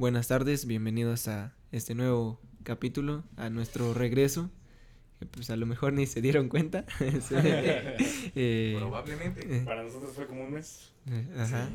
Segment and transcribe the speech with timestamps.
[0.00, 4.50] Buenas tardes, bienvenidos a este nuevo capítulo, a nuestro regreso.
[5.18, 6.86] Que pues a lo mejor ni se dieron cuenta.
[7.30, 9.58] eh, Probablemente.
[9.58, 10.94] Eh, Para nosotros fue como un mes.
[11.04, 11.68] Eh, ajá.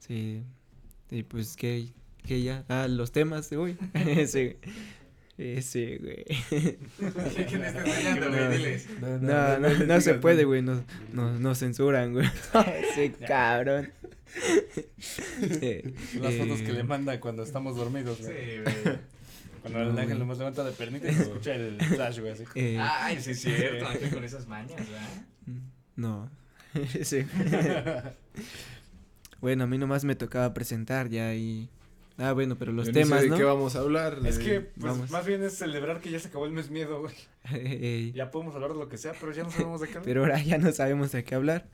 [0.00, 0.42] Sí.
[1.10, 1.94] Y pues que,
[2.26, 2.66] que ya.
[2.68, 3.78] Ah, los temas de hoy.
[4.26, 4.56] sí.
[5.38, 6.24] Ese, güey.
[7.48, 8.58] ¿Quién está enseñando, güey?
[8.58, 8.88] Diles.
[9.00, 10.62] No, no, no, no, se puede, güey.
[10.62, 10.82] Nos,
[11.12, 12.26] nos, nos censuran, güey.
[12.90, 13.92] Ese cabrón.
[16.20, 18.32] Las fotos que le manda cuando estamos dormidos, güey.
[18.32, 18.98] Sí, güey.
[19.62, 22.44] Cuando el ángel nomás levanta de pernita y se escucha el flash, güey, así.
[22.56, 25.08] Eh, Ay, sí es cierto, con esas mañas, ¿verdad?
[25.94, 26.30] No.
[27.02, 27.24] sí.
[29.40, 31.70] bueno, a mí nomás me tocaba presentar ya y
[32.18, 34.18] Ah, bueno, pero los temas, ¿De qué vamos a hablar?
[34.26, 37.14] Es que, pues, más bien es celebrar que ya se acabó el mes miedo, güey.
[38.12, 40.04] Ya podemos hablar de lo que sea, pero ya no sabemos de qué hablar.
[40.04, 41.68] pero ahora ya no sabemos de qué hablar.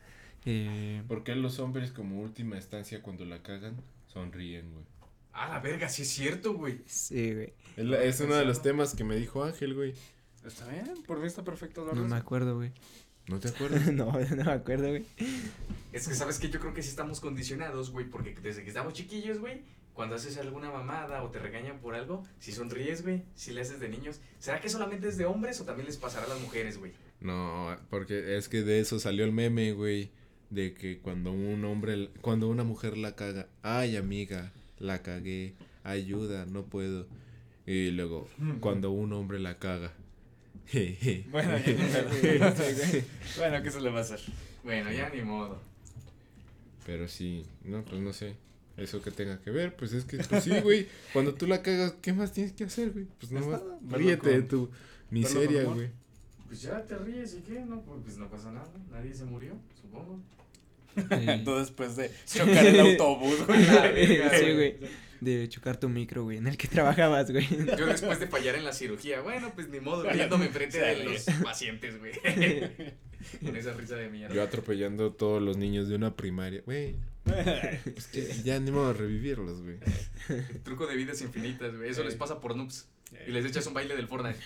[0.45, 1.03] Eh...
[1.09, 3.77] ¿Por qué los hombres, como última instancia, cuando la cagan,
[4.07, 4.84] sonríen, güey?
[5.33, 6.83] Ah, la verga, sí es cierto, güey.
[6.87, 7.55] Sí, güey.
[7.77, 9.95] Es, uno de los temas que me dijo Ángel, güey.
[10.47, 11.91] Está bien, por mí está perfecto.
[11.92, 12.70] No me acuerdo, güey.
[13.29, 13.91] ¿No te acuerdas?
[13.92, 15.06] no, no me acuerdo, güey.
[15.91, 16.51] Es que, ¿sabes qué?
[16.51, 19.62] Yo creo que sí estamos condicionados, güey, porque desde que estamos chiquillos, güey,
[19.95, 23.78] cuando haces alguna mamada o te regañan por algo, si sonríes, güey, si le haces
[23.78, 26.78] de niños, ¿será que solamente es de hombres o también les pasará a las mujeres,
[26.78, 26.92] güey?
[27.20, 30.11] No, porque es que de eso salió el meme, güey,
[30.51, 36.45] de que cuando un hombre, cuando una mujer la caga, ay amiga, la cagué, ayuda,
[36.45, 37.06] no puedo.
[37.64, 38.29] Y luego,
[38.61, 39.92] cuando un hombre la caga.
[41.31, 41.51] bueno,
[43.36, 44.20] bueno, ¿qué se le va a hacer?
[44.64, 45.61] Bueno, ya ni modo.
[46.84, 48.36] Pero sí, no, pues no sé
[48.77, 51.94] eso que tenga que ver, pues es que, pues sí, güey, cuando tú la cagas,
[52.03, 53.06] ¿qué más tienes que hacer, güey?
[53.19, 54.70] Pues nada más, ríete de tu
[55.11, 55.91] miseria, güey.
[56.47, 60.20] Pues ya te ríes y qué, no, pues no pasa nada, nadie se murió, supongo.
[61.45, 63.64] Todo después de chocar el autobús, güey.
[63.64, 64.77] sí, güey.
[65.25, 67.48] De chocar tu micro, güey, en el que trabajabas, güey.
[67.78, 71.25] Yo después de fallar en la cirugía, bueno, pues ni modo, riéndome enfrente de los
[71.42, 72.12] pacientes, güey.
[73.42, 74.35] Con esa risa de mierda.
[74.35, 76.96] Yo atropellando a todos los niños de una primaria, güey.
[78.45, 79.79] ya ni modo de revivirlos, güey.
[80.62, 81.89] Truco de vidas infinitas, güey.
[81.89, 82.86] Eso les pasa por noobs.
[83.27, 84.39] Y les echas un baile del Fortnite.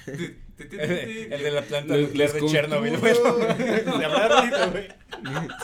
[0.59, 3.15] el de la planta nuclear de Chernobyl, güey.
[3.15, 4.89] De hablar güey.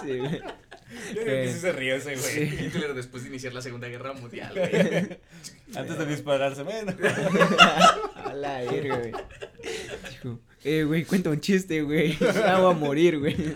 [0.02, 0.42] Sí, güey.
[1.14, 2.66] Yo creo que sí se ríe ese, güey.
[2.66, 5.18] Hitler después de iniciar la Segunda Guerra Mundial, güey.
[5.76, 6.92] Antes de dispararse, bueno.
[8.24, 9.12] A la verga, güey.
[10.64, 12.16] eh, güey, cuenta un chiste, güey.
[12.18, 13.36] Ya voy a morir, güey.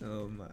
[0.00, 0.48] No, ma.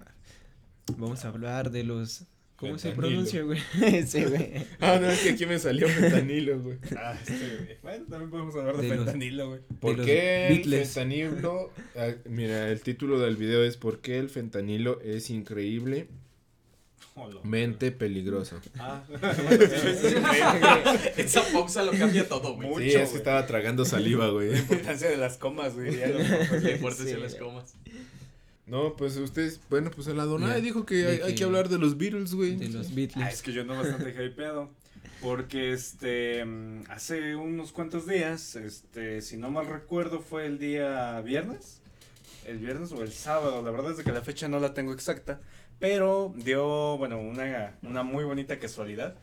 [0.97, 2.23] Vamos a hablar de los
[2.63, 3.59] ¿Cómo se pronuncia, güey?
[4.07, 4.53] sí, güey.
[4.79, 6.77] Ah, no, es que aquí me salió fentanilo, güey.
[6.97, 7.77] Ah, sí, güey.
[7.81, 9.61] Bueno, también podemos hablar de, fentanilo, güey.
[9.79, 11.71] ¿Por qué el fentanilo?
[11.95, 16.07] Ah, mira, el título del video es ¿Por qué el fentanilo es increíble?
[17.43, 18.59] Mente peligroso.
[18.79, 19.03] Ah.
[21.15, 22.89] Esa pausa lo cambia todo, güey.
[22.89, 24.51] Sí, es que estaba tragando saliva, güey.
[24.51, 25.95] La importancia de las comas, güey.
[25.95, 27.75] La importancia de las comas.
[28.65, 32.33] No, pues ustedes, bueno, pues el Adonai dijo que hay, que, hablar de los Beatles,
[32.33, 32.55] güey.
[32.55, 33.25] De los Beatles.
[33.25, 34.69] Ah, es que yo ando bastante hypeado.
[35.21, 36.45] Porque este
[36.89, 41.81] hace unos cuantos días, este, si no mal recuerdo, fue el día viernes.
[42.45, 45.39] El viernes o el sábado, la verdad es que la fecha no la tengo exacta.
[45.79, 49.15] Pero dio, bueno, una, una muy bonita casualidad.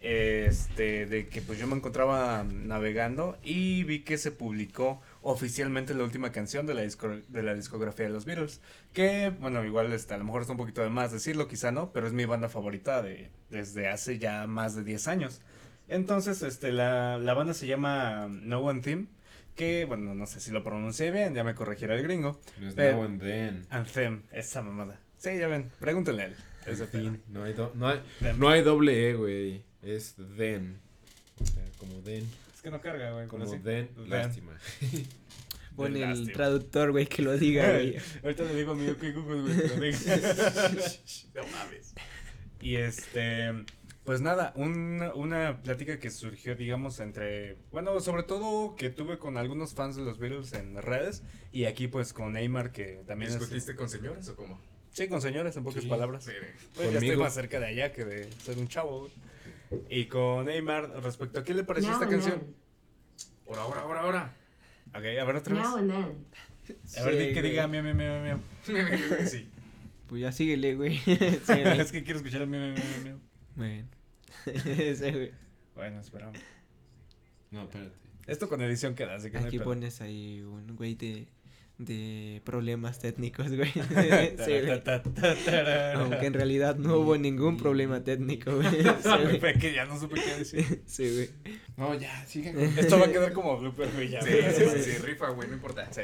[0.00, 6.04] Este, de que pues yo me encontraba navegando y vi que se publicó oficialmente la
[6.04, 8.62] última canción de la, de la discografía de los Beatles.
[8.94, 11.92] Que, bueno, igual está, a lo mejor está un poquito de más decirlo, quizá no,
[11.92, 15.42] pero es mi banda favorita de, desde hace ya más de 10 años.
[15.86, 19.06] Entonces, este, la, la banda se llama No One Theme.
[19.54, 22.40] Que, bueno, no sé si lo pronuncié bien, ya me corregirá el gringo.
[22.58, 23.66] No es No One Then.
[23.68, 24.98] Anthem, esa mamada.
[25.18, 26.36] Sí, ya ven, pregúntenle a él.
[27.28, 28.00] no, hay no, hay,
[28.38, 29.62] no hay doble E, güey.
[29.82, 30.78] Es Then.
[31.40, 32.24] O sea, como Then.
[32.68, 33.26] Que no carga, güey.
[33.28, 34.52] Como den, lástima.
[35.76, 37.96] Pon el traductor, güey, que lo diga, güey.
[38.22, 39.98] Ahorita le digo a mi OK Google, güey, que lo diga.
[41.34, 41.94] no mames.
[42.60, 43.64] Y este,
[44.04, 49.38] pues nada, una, una plática que surgió, digamos, entre, bueno, sobre todo que tuve con
[49.38, 51.22] algunos fans de los Beatles en redes
[51.52, 54.60] y aquí pues con Neymar que también ¿Discutiste con señores o cómo?
[54.92, 56.24] Sí, con señores, en pocas palabras.
[56.24, 56.32] Sí,
[56.74, 59.12] pues ya estoy más cerca de allá que de ser un chavo, güey.
[59.88, 62.54] Y con Neymar, respecto a qué le pareció esta canción.
[63.46, 64.36] Ahora, ahora, ahora, ahora.
[64.88, 65.66] Ok, a ver otra vez.
[66.96, 68.40] A ver, que diga miau, miau, miau, miau.
[69.26, 69.48] sí.
[70.06, 71.00] Pues ya síguele, güey.
[71.06, 73.18] es que quiero escuchar el miau, miau, miau.
[73.56, 73.88] Bueno.
[74.46, 75.32] Ese, güey.
[75.74, 76.38] Bueno, esperamos.
[77.50, 77.92] No, espérate.
[78.26, 81.28] Esto con edición queda, así que Aquí pones ahí un güey de,
[81.78, 83.70] de problemas técnicos, güey.
[83.72, 84.82] Sí, güey.
[85.94, 88.68] Aunque en realidad no hubo ningún problema técnico, güey.
[89.02, 89.58] Sí, güey.
[89.58, 90.82] Que ya no supe qué decir.
[90.86, 91.54] Sí, güey.
[91.76, 92.52] No, ya, sigue.
[92.76, 94.08] Esto va a quedar como blooper, güey.
[94.10, 94.20] ya.
[94.22, 95.90] Sí, sí, sí, sí, rifa, güey, no importa.
[95.92, 96.02] Sí.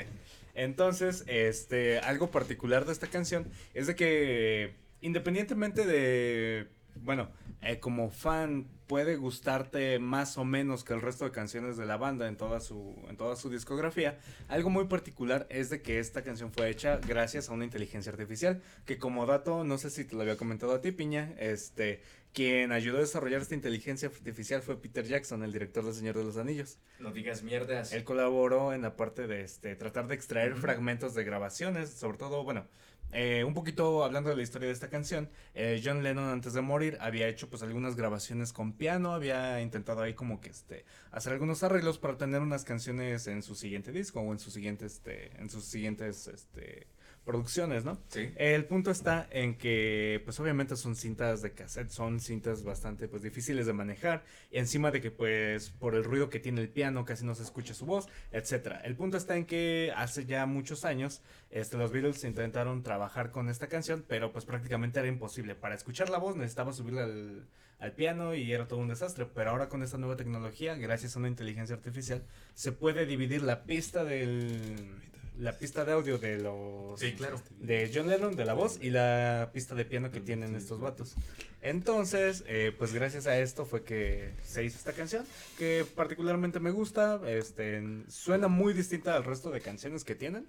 [0.54, 6.68] Entonces, este, algo particular de esta canción es de que independientemente de,
[7.02, 7.28] bueno,
[7.62, 11.96] eh, como fan puede gustarte más o menos que el resto de canciones de la
[11.96, 16.22] banda en toda su en toda su discografía, algo muy particular es de que esta
[16.22, 20.14] canción fue hecha gracias a una inteligencia artificial, que como dato, no sé si te
[20.14, 22.02] lo había comentado a ti, Piña, este,
[22.34, 26.24] quien ayudó a desarrollar esta inteligencia artificial fue Peter Jackson, el director de Señor de
[26.24, 26.78] los Anillos.
[26.98, 27.92] No digas mierdas.
[27.92, 32.42] Él colaboró en la parte de este tratar de extraer fragmentos de grabaciones, sobre todo,
[32.42, 32.66] bueno,
[33.14, 36.60] eh, un poquito hablando de la historia de esta canción, eh, John Lennon antes de
[36.62, 41.32] morir había hecho pues algunas grabaciones con piano, había intentado ahí como que este hacer
[41.32, 45.30] algunos arreglos para tener unas canciones en su siguiente disco o en sus siguientes este
[45.40, 46.88] en sus siguientes este
[47.24, 47.98] producciones, ¿no?
[48.08, 48.30] Sí.
[48.36, 53.22] El punto está en que, pues obviamente son cintas de cassette, son cintas bastante pues
[53.22, 57.04] difíciles de manejar, y encima de que pues por el ruido que tiene el piano
[57.04, 58.80] casi no se escucha su voz, etcétera.
[58.84, 63.48] El punto está en que hace ya muchos años, este, los Beatles intentaron trabajar con
[63.48, 65.54] esta canción, pero pues prácticamente era imposible.
[65.54, 67.46] Para escuchar la voz necesitaba subirle al,
[67.78, 71.18] al piano y era todo un desastre, pero ahora con esta nueva tecnología, gracias a
[71.18, 72.22] una inteligencia artificial,
[72.54, 74.92] se puede dividir la pista del
[75.38, 77.40] la pista de audio de los Sí, claro.
[77.58, 81.14] de John Lennon, de la voz, y la pista de piano que tienen estos vatos.
[81.60, 85.24] Entonces, eh, pues gracias a esto fue que se hizo esta canción,
[85.58, 90.46] que particularmente me gusta, este, suena muy distinta al resto de canciones que tienen,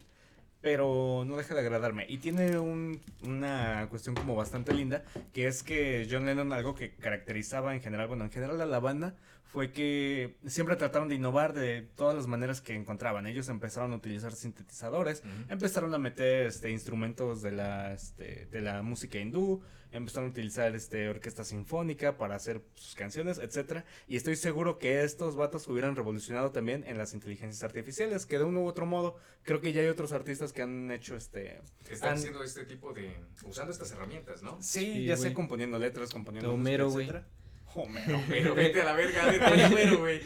[0.61, 2.05] pero no deja de agradarme.
[2.09, 5.03] Y tiene un- una cuestión como bastante linda,
[5.33, 8.79] que es que John Lennon algo que caracterizaba en general, bueno, en general a la
[8.79, 9.15] banda,
[9.51, 13.25] fue que siempre trataron de innovar de todas las maneras que encontraban.
[13.27, 18.81] Ellos empezaron a utilizar sintetizadores, empezaron a meter este, instrumentos de la, este, de la
[18.81, 19.61] música hindú,
[19.91, 23.85] empezaron a utilizar este, orquesta sinfónica para hacer sus canciones, etcétera.
[24.09, 28.43] Y estoy seguro que estos vatos hubieran revolucionado también en las inteligencias artificiales, que de
[28.43, 31.61] uno u otro modo creo que ya hay otros artistas que han hecho este...
[31.89, 33.15] Están han- haciendo este tipo de.
[33.45, 34.61] usando estas herramientas, ¿no?
[34.61, 37.23] Sí, Sí, ya sea componiendo letras, componiendo Homero, música, güey.
[37.75, 38.21] Homero.
[38.27, 40.21] Pero vete a la verga, vete al güero, güey.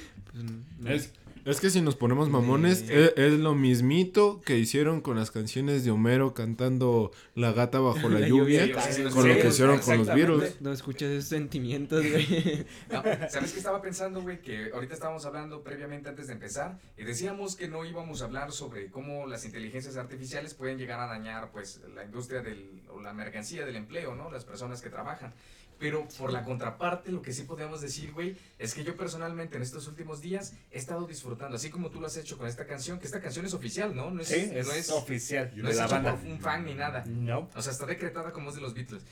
[0.82, 1.04] Pues.
[1.06, 1.14] Es,
[1.46, 2.88] es que si nos ponemos mamones, Sí.
[2.94, 8.08] es, es lo mismito que hicieron con las canciones de Homero cantando La gata bajo
[8.10, 10.08] la, La lluvia, lluvia, sí, sí, con lo sí, que hicieron con los.
[10.08, 10.62] Beatles.
[10.62, 12.66] No escuchas esos sentimientos, güey.
[12.92, 14.42] No, ¿Sabes qué estaba pensando, güey?
[14.42, 18.52] Que ahorita estábamos hablando previamente antes de empezar y decíamos que no íbamos a hablar
[18.52, 23.14] sobre cómo las inteligencias artificiales pueden llegar a dañar, pues, la industria del, o la
[23.14, 24.30] mercancía del empleo, ¿no?
[24.30, 25.34] Las personas que trabajan.
[25.80, 29.64] Pero por la contraparte, lo que sí podemos decir, güey, es que yo personalmente en
[29.64, 33.00] estos últimos días he estado disfrutando, así como tú lo has hecho con esta canción,
[33.00, 34.12] que esta canción es oficial, ¿no?
[34.12, 36.16] No es, Sí, es, no es, oficial no de es la banda.
[36.18, 37.04] por un fan ni nada.
[37.08, 37.50] No.
[37.56, 39.04] O sea, está decretada como es de los Beatles.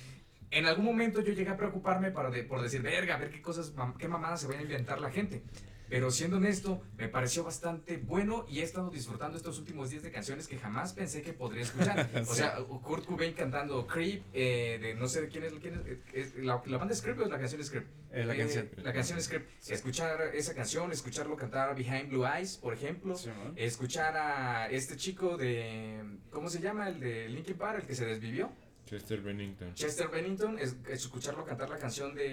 [0.52, 3.42] En algún momento yo llegué a preocuparme para de- por decir, verga, a ver qué
[3.42, 5.44] cosas, qué mamadas se van a inventar la gente.
[5.90, 10.12] Pero siendo honesto, me pareció bastante bueno y he estado disfrutando estos últimos días de
[10.12, 12.10] canciones que jamás pensé que podría escuchar.
[12.30, 15.82] O sea, Kurt Cobain cantando Creep, eh, de no sé de quién es, quién
[16.14, 17.86] es, es- la, la banda es Creep o es la canción es Creep.
[18.12, 18.70] Eh, la Eh, canción.
[18.78, 19.46] La canción es Creep.
[19.70, 23.16] Escuchar esa canción, escucharlo cantar Behind Blue Eyes, por ejemplo.
[23.56, 26.90] Escuchar a este chico de, ¿cómo se llama?
[26.90, 28.52] El de Linkin Park, el que se desvivió.
[28.86, 29.74] Chester Bennington.
[29.74, 32.26] Chester Bennington, es, es escucharlo cantar la canción de.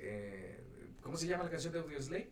[0.00, 0.60] eh,
[1.02, 2.30] ¿Cómo se llama la canción de Audioslave?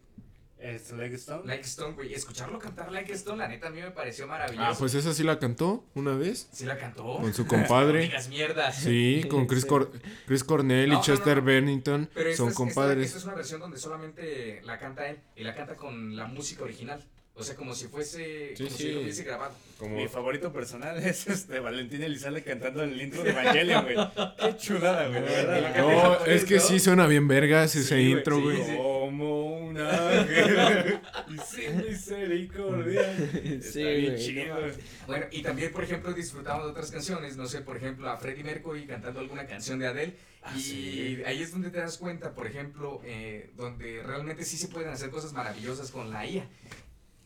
[0.61, 1.43] Es Leg Stone.
[1.47, 2.13] Like Stone, güey.
[2.15, 4.69] Escucharlo cantar Like Stone, la neta a mí me pareció maravilloso.
[4.69, 7.19] Ah, pues esa sí la cantó una vez Sí la cantó.
[7.19, 8.01] con su compadre.
[8.03, 8.73] digas mierda.
[8.73, 9.69] Sí, con Chris, Sí.
[9.69, 9.93] Cor-
[10.27, 11.47] Chris Cornell No, y no, Chester no, no.
[11.47, 13.07] Bennington Pero esta son es- esta- compadres.
[13.07, 16.65] Esta, es una versión donde solamente la canta él y la canta con la música
[16.65, 17.05] original.
[17.39, 18.55] O sea, como si fuese.
[18.57, 18.83] Sí, como sí.
[18.83, 19.55] si lo hubiese grabado.
[19.79, 23.97] Como- Mi favorito personal es este Valentín Elizalde cantando el intro de Evangelion, güey.
[24.41, 25.77] Qué chulada, güey, verdad.
[25.79, 28.57] No, es que sí suena bien vergas ese Sí, intro, güey.
[28.57, 28.77] sí.
[28.77, 33.03] Como un ángel y sin misericordia.
[33.13, 34.61] Está Sí, bien güey, chido.
[34.67, 34.73] no
[35.07, 37.37] Bueno, y también, por ejemplo, he disfrutado de otras canciones.
[37.37, 40.15] No sé, por ejemplo, a Freddie Mercury cantando alguna canción de Adele.
[40.43, 41.23] Ah, y sí.
[41.27, 45.11] ahí es donde te das cuenta, por ejemplo, eh, donde realmente sí se pueden hacer
[45.11, 46.49] cosas maravillosas con la IA.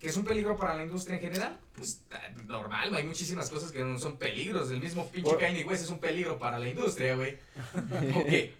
[0.02, 1.61] ¿Que es un peligro para la industria en general?
[1.76, 4.68] Pues ta- normal, hay muchísimas cosas que no son peligros.
[4.73, 7.37] El mismo pinche Kanye West es un peligro para la industria, güey.
[8.16, 8.52] ¿O qué?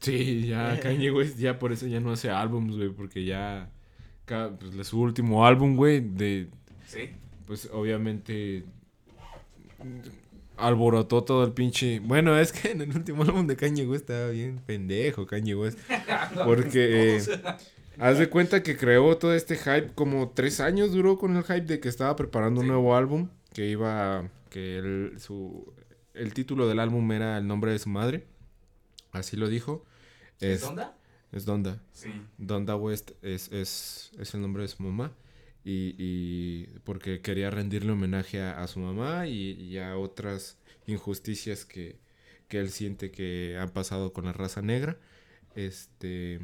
[0.00, 3.70] Sí, ya Kanye West ya por eso ya no hace álbums, güey, porque ya
[4.26, 6.48] pues, su último álbum, güey, de
[6.88, 7.10] Sí.
[7.46, 8.64] pues obviamente
[10.56, 12.00] alborotó todo el pinche.
[12.00, 15.78] Bueno, es que en el último álbum de Kanye West estaba bien pendejo Kanye West,
[16.44, 17.22] porque eh,
[18.00, 21.62] Haz de cuenta que creó todo este hype, como tres años duró con el hype
[21.62, 25.72] de que estaba preparando un nuevo álbum, que iba, que el, su,
[26.14, 28.24] el título del álbum era el nombre de su madre,
[29.12, 29.84] así lo dijo.
[30.40, 30.96] ¿Es Es, onda?
[31.32, 31.82] es Donda.
[31.92, 32.10] Sí.
[32.38, 35.12] Donda West es, es, es el nombre de su mamá.
[35.62, 41.66] Y, y porque quería rendirle homenaje a, a su mamá y, y a otras injusticias
[41.66, 41.98] que,
[42.48, 44.96] que él siente que han pasado con la raza negra.
[45.54, 46.40] Este.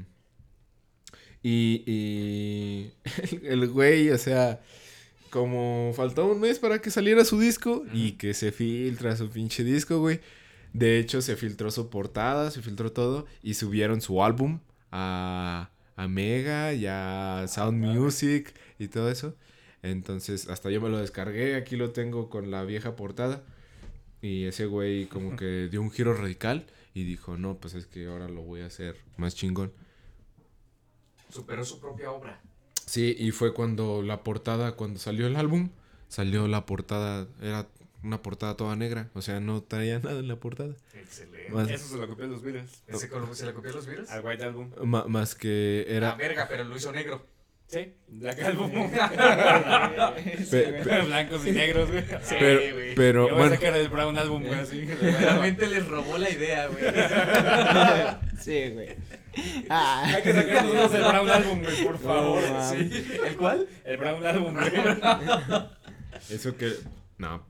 [1.43, 2.93] Y, y
[3.45, 4.61] el, güey, o sea,
[5.31, 9.65] como faltó un mes para que saliera su disco y que se filtra su pinche
[9.65, 10.21] disco, güey.
[10.73, 16.09] De hecho, se filtró su portada, se filtró todo y subieron su álbum a, a
[16.09, 19.35] Mega y a Sound Music y todo eso.
[19.83, 23.45] Entonces, hasta yo me lo descargué, aquí lo tengo con la vieja portada.
[24.21, 28.07] Y ese güey como que dio un giro radical y dijo, no, pues es que
[28.07, 29.73] ahora lo voy a hacer más chingón.
[31.29, 32.41] Superó su propia obra.
[32.87, 35.71] Sí, y fue cuando la portada, cuando salió el álbum,
[36.09, 37.67] salió la portada, era
[38.03, 40.75] una portada toda negra, o sea, no traía nada en la portada.
[40.95, 41.51] Excelente.
[41.53, 42.83] Más, Eso se lo copió a los Beatles.
[42.87, 44.11] ¿Ese se le copió a los virus?
[44.11, 44.71] Al White Album.
[44.85, 46.15] más que La era...
[46.15, 47.27] verga, pero lo hizo negro.
[47.69, 48.71] Sí, Black Album.
[51.07, 52.05] Blancos y negros, güey.
[52.23, 52.95] Sí, pero, güey.
[52.95, 54.85] pero, Yo voy a sacar el Brown Album, güey, así.
[55.01, 56.85] Realmente les robó la idea, güey.
[58.39, 58.95] Sí, güey.
[59.69, 60.05] Ah.
[60.15, 62.41] Hay que sacar nosotros el Brown Album, güey, por favor.
[62.41, 62.93] No, mames.
[62.93, 63.05] Sí.
[63.27, 63.69] ¿El cuál?
[63.85, 64.71] El Brown Album, güey.
[66.31, 66.73] eso que...
[67.19, 67.45] No,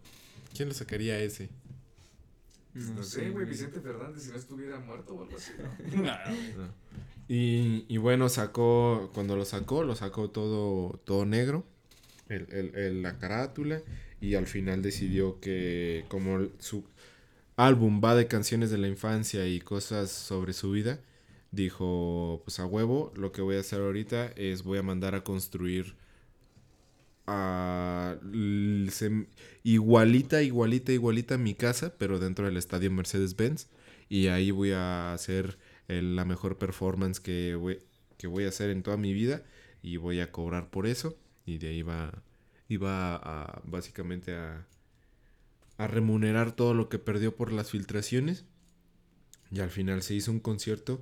[0.56, 1.50] ¿quién lo sacaría ese?
[2.72, 5.50] No sé, güey, Vicente Fernández si no estuviera muerto o algo así.
[5.58, 6.02] ¿no?
[6.02, 6.12] No.
[6.56, 6.72] No.
[7.28, 11.64] Y, y bueno, sacó, cuando lo sacó, lo sacó todo, todo negro,
[12.28, 13.82] el, el- el- la carátula,
[14.20, 16.84] y al final decidió que como su
[17.56, 21.00] álbum va de canciones de la infancia y cosas sobre su vida,
[21.52, 25.24] dijo, pues a huevo, lo que voy a hacer ahorita es voy a mandar a
[25.24, 25.96] construir
[27.26, 28.16] a
[29.64, 33.66] igualita, igualita, igualita mi casa, pero dentro del estadio Mercedes-Benz.
[34.08, 37.80] Y ahí voy a hacer el- la mejor performance que voy,
[38.18, 39.42] que voy a hacer en toda mi vida.
[39.82, 41.16] Y voy a cobrar por eso.
[41.44, 42.22] Y de ahí va,
[42.68, 44.66] iba a, básicamente a,
[45.78, 48.44] a remunerar todo lo que perdió por las filtraciones.
[49.52, 51.00] Y al final se hizo un concierto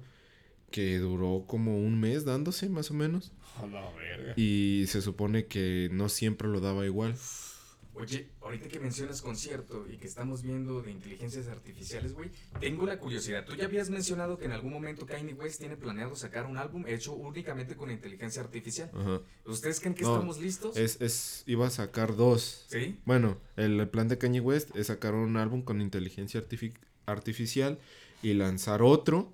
[0.70, 3.32] que duró como un mes dándose, más o menos.
[3.62, 4.34] A la verga.
[4.36, 7.14] Y se supone que no siempre lo daba igual.
[7.96, 12.98] Oye, ahorita que mencionas concierto y que estamos viendo de inteligencias artificiales, güey, tengo la
[12.98, 13.44] curiosidad.
[13.44, 16.84] Tú ya habías mencionado que en algún momento Kanye West tiene planeado sacar un álbum
[16.88, 18.90] hecho únicamente con inteligencia artificial.
[18.94, 19.20] Ajá.
[19.46, 20.76] ¿Ustedes creen que No, estamos listos?
[20.76, 22.66] Es, es, iba a sacar dos.
[22.68, 22.98] ¿Sí?
[23.04, 26.74] Bueno, el, plan de Kanye West es sacar un álbum con inteligencia artifi-
[27.06, 27.78] artificial
[28.22, 29.32] y lanzar otro.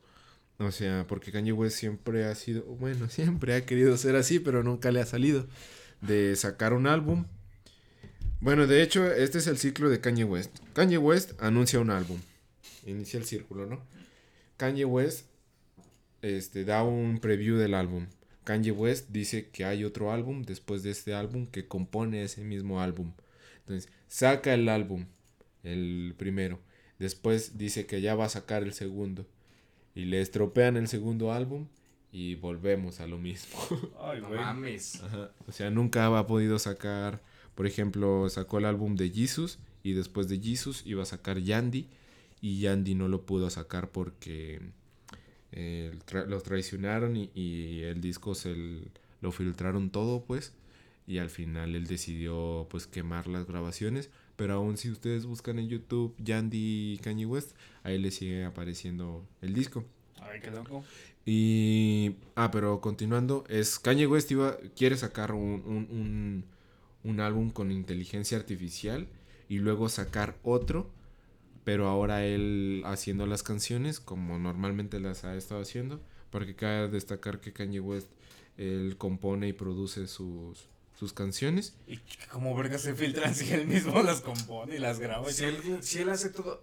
[0.59, 4.63] O sea, porque Kanye West siempre ha sido, bueno, siempre ha querido ser así, pero
[4.63, 5.47] nunca le ha salido.
[6.03, 7.25] De sacar un álbum.
[8.41, 10.59] Bueno, de hecho, este es el ciclo de Kanye West.
[10.73, 12.19] Kanye West anuncia un álbum.
[12.87, 13.83] Inicia el círculo, ¿no?
[14.57, 15.27] Kanye West
[16.23, 18.07] este, da un preview del álbum.
[18.45, 22.81] Kanye West dice que hay otro álbum después de este álbum que compone ese mismo
[22.81, 23.13] álbum.
[23.61, 25.05] Entonces, saca el álbum,
[25.63, 26.61] el primero.
[26.99, 29.27] Después dice que ya va a sacar el segundo.
[29.95, 31.69] Y le estropean el segundo álbum
[32.11, 33.59] y volvemos a lo mismo.
[34.01, 34.35] Ay, güey.
[34.35, 35.03] mames.
[35.03, 35.31] Ajá.
[35.47, 37.21] O sea, nunca ha podido sacar,
[37.55, 41.89] por ejemplo, sacó el álbum de Jesus y después de Jesus iba a sacar Yandy
[42.41, 44.61] y Yandy no lo pudo sacar porque
[45.53, 48.55] eh, tra- los traicionaron y, y el disco se
[49.21, 50.53] lo filtraron todo, pues.
[51.07, 54.11] Y al final él decidió pues quemar las grabaciones.
[54.37, 57.53] Pero aún si ustedes buscan en YouTube Yandy y Kanye West,
[57.83, 59.85] ahí les sigue apareciendo el disco.
[60.23, 60.85] Ay, qué loco.
[61.27, 62.13] Y.
[62.37, 66.45] Ah, pero continuando, es Kanye West iba, quiere sacar un, un, un,
[67.05, 69.09] un álbum con inteligencia artificial
[69.49, 70.91] y luego sacar otro,
[71.65, 77.41] pero ahora él haciendo las canciones como normalmente las ha estado haciendo, porque cabe destacar
[77.41, 78.09] que Kanye West
[78.57, 81.75] él compone y produce sus, sus canciones.
[81.87, 81.99] ¿Y
[82.31, 85.31] cómo verga se filtran si él mismo las compone y las graba?
[85.31, 86.63] y Si él, si él hace todo.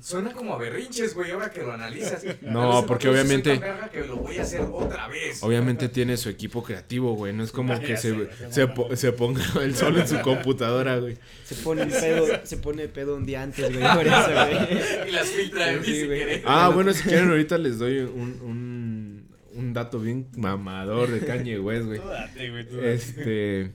[0.00, 2.22] Suena como a berrinches, güey, ahora que lo analizas.
[2.42, 3.60] No, porque sí obviamente-
[3.92, 5.42] que lo voy a hacer otra vez.
[5.42, 9.12] Obviamente tiene su equipo creativo, güey, no es como Ya que se, se, po- se
[9.12, 11.16] ponga él solo en su computadora, güey.
[11.44, 15.08] Se pone el pedo, se pone el pedo un día antes, güey, por eso, güey.
[15.08, 16.42] Y las filtra en Sí, si quiere.
[16.44, 21.58] Ah, bueno, si quieren ahorita les doy un, un, un dato bien mamador de Kanye
[21.58, 21.98] West, güey.
[21.98, 22.92] Date.
[22.94, 23.72] Este...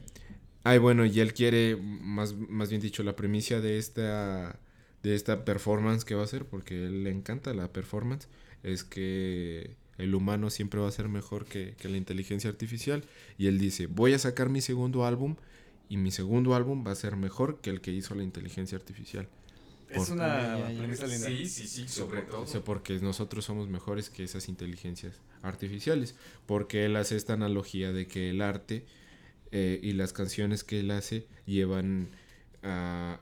[0.65, 4.57] Ay, bueno, y él quiere, más, más bien dicho, la premisa de esta,
[5.03, 8.27] de esta performance que va a hacer, porque a él le encanta la performance,
[8.63, 13.03] es que el humano siempre va a ser mejor que, que la inteligencia artificial.
[13.37, 15.35] Y él dice, voy a sacar mi segundo álbum
[15.89, 19.27] y mi segundo álbum va a ser mejor que el que hizo la inteligencia artificial.
[19.89, 21.27] Es Por- una premisa linda.
[21.27, 22.41] Sí, sí, sí, sobre todo.
[22.41, 26.15] O sea, porque nosotros somos mejores que esas inteligencias artificiales.
[26.47, 28.85] Porque él hace esta analogía de que el arte
[29.51, 32.09] eh, y las canciones que él hace llevan
[32.63, 33.19] ah,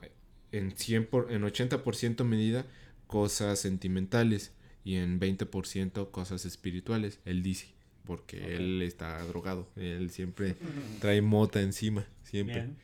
[0.52, 2.66] en, 100 por- en 80% medida
[3.06, 4.52] cosas sentimentales
[4.84, 7.18] y en 20% cosas espirituales.
[7.24, 7.68] Él dice,
[8.04, 9.68] porque él está drogado.
[9.76, 10.56] Él siempre
[11.00, 12.54] trae mota encima, siempre.
[12.62, 12.76] Bien.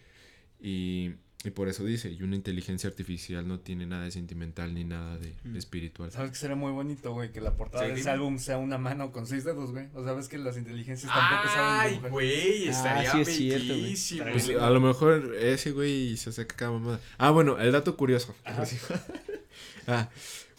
[0.61, 4.83] Y, y por eso dice, y una inteligencia artificial no tiene nada de sentimental ni
[4.85, 5.57] nada de Mm.
[5.57, 6.11] espiritual.
[6.11, 7.31] ¿Sabes que sería muy bonito, güey?
[7.31, 8.11] Que la portada Sí, de ese dime.
[8.13, 9.87] álbum sea una mano con seis dedos, güey.
[9.95, 12.11] O sea, ves que las inteligencias tampoco saben Ay, dibujar.
[12.11, 13.83] güey, Ah, estaría sí es cierto, güey.
[13.83, 14.25] bellísimo.
[14.27, 17.01] Estaría Pues, a lo mejor ese güey se saca cada mamada.
[17.19, 18.35] Ah, bueno, el dato curioso.
[19.87, 20.09] Ah,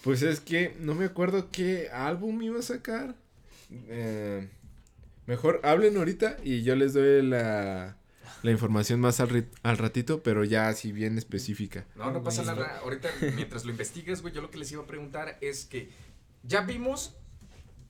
[0.03, 3.15] pues es que no me acuerdo qué álbum iba a sacar.
[3.89, 4.48] Eh,
[5.27, 7.95] mejor hablen ahorita y yo les doy la,
[8.41, 11.86] la información más al, rit- al ratito, pero ya así bien específica.
[11.96, 12.79] No, no pasa nada.
[12.84, 15.89] Ahorita, mientras lo investigas, güey, yo lo que les iba a preguntar es que
[16.43, 17.17] ya vimos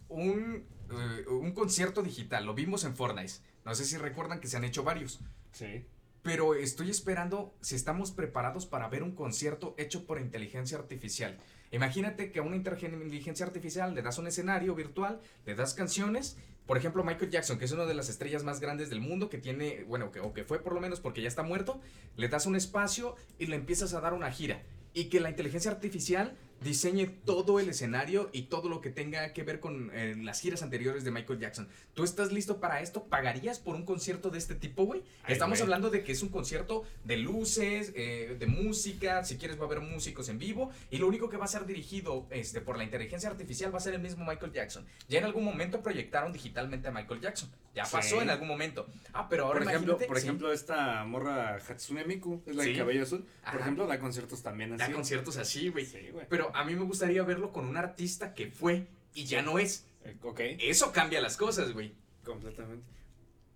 [0.07, 3.33] un, eh, un concierto digital, lo vimos en Fortnite.
[3.65, 5.19] No sé si recuerdan que se han hecho varios.
[5.51, 5.85] Sí.
[6.23, 11.37] Pero estoy esperando si estamos preparados para ver un concierto hecho por inteligencia artificial.
[11.71, 16.37] Imagínate que a una inteligencia artificial le das un escenario virtual, le das canciones.
[16.69, 19.39] Por ejemplo, Michael Jackson, que es una de las estrellas más grandes del mundo, que
[19.39, 21.81] tiene, bueno, que, o que fue por lo menos porque ya está muerto,
[22.15, 24.61] le das un espacio y le empiezas a dar una gira.
[24.93, 29.43] Y que la inteligencia artificial diseñe todo el escenario y todo lo que tenga que
[29.43, 31.67] ver con eh, las giras anteriores de Michael Jackson.
[31.93, 33.03] ¿Tú estás listo para esto?
[33.05, 35.01] ¿Pagarías por un concierto de este tipo, güey?
[35.27, 39.63] Estamos hablando de que es un concierto de luces, eh, de música, si quieres va
[39.63, 42.77] a haber músicos en vivo y lo único que va a ser dirigido este, por
[42.77, 44.85] la inteligencia artificial va a ser el mismo Michael Jackson.
[45.07, 47.49] Ya en algún momento proyectaron digitalmente a Michael Jackson.
[47.75, 47.91] Ya Sí.
[47.95, 48.87] pasó en algún momento.
[49.13, 52.71] Ah, pero ahora Por ejemplo, por sí, ejemplo, esta morra Hatsune Miku, es la Sí.
[52.73, 53.19] de cabello azul.
[53.21, 53.59] Por Ajá.
[53.59, 54.79] ejemplo, da conciertos también así.
[54.79, 55.85] da conciertos así, güey.
[55.85, 56.25] Sí, güey.
[56.51, 59.85] Pero a mí me gustaría verlo con un artista que fue y ya no es.
[60.03, 61.93] Eh, ok, Eso cambia las cosas, güey.
[62.23, 62.85] completamente.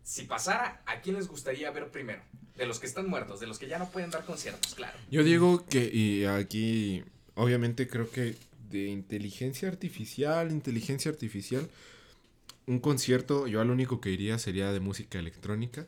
[0.03, 2.21] Si pasara, ¿a quién les gustaría ver primero?
[2.58, 4.97] De los que están muertos, de los que ya no pueden dar conciertos, claro.
[5.10, 7.03] Yo digo que, y aquí,
[7.36, 8.36] obviamente creo que
[8.69, 11.69] de inteligencia artificial, inteligencia artificial,
[12.67, 15.88] un concierto, yo al único que iría sería de música electrónica.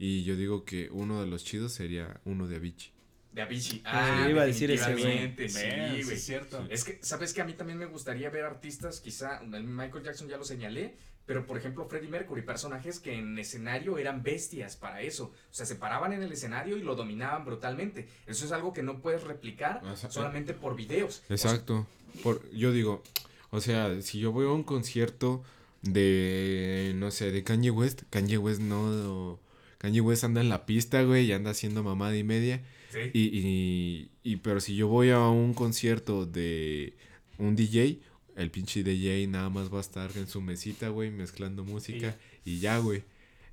[0.00, 2.92] Y yo digo que uno de los chidos sería uno de Avicii.
[3.32, 3.82] De Avicii.
[3.84, 5.34] Ah, iba a decir ese, güey.
[5.36, 6.16] Sí, sí, güey.
[6.16, 6.66] es cierto.
[6.70, 10.28] Es que, ¿sabes que A mí también me gustaría ver artistas, quizá, el Michael Jackson
[10.28, 10.96] ya lo señalé,
[11.28, 15.24] pero por ejemplo Freddie Mercury, personajes que en escenario eran bestias para eso.
[15.24, 18.08] O sea, se paraban en el escenario y lo dominaban brutalmente.
[18.26, 21.22] Eso es algo que no puedes replicar solamente por videos.
[21.28, 21.86] Exacto.
[22.22, 23.02] Por, yo digo,
[23.50, 25.44] o sea, si yo voy a un concierto
[25.82, 29.38] de, no sé, de Kanye West, Kanye West no...
[29.76, 32.62] Kanye West anda en la pista, güey, y anda haciendo mamada y media.
[32.88, 32.98] Sí.
[33.12, 36.94] Y, y, y pero si yo voy a un concierto de
[37.38, 37.98] un DJ,
[38.36, 42.60] el pinche DJ nada más va a estar en su mesita, güey, mezclando música y
[42.60, 43.04] ya, güey.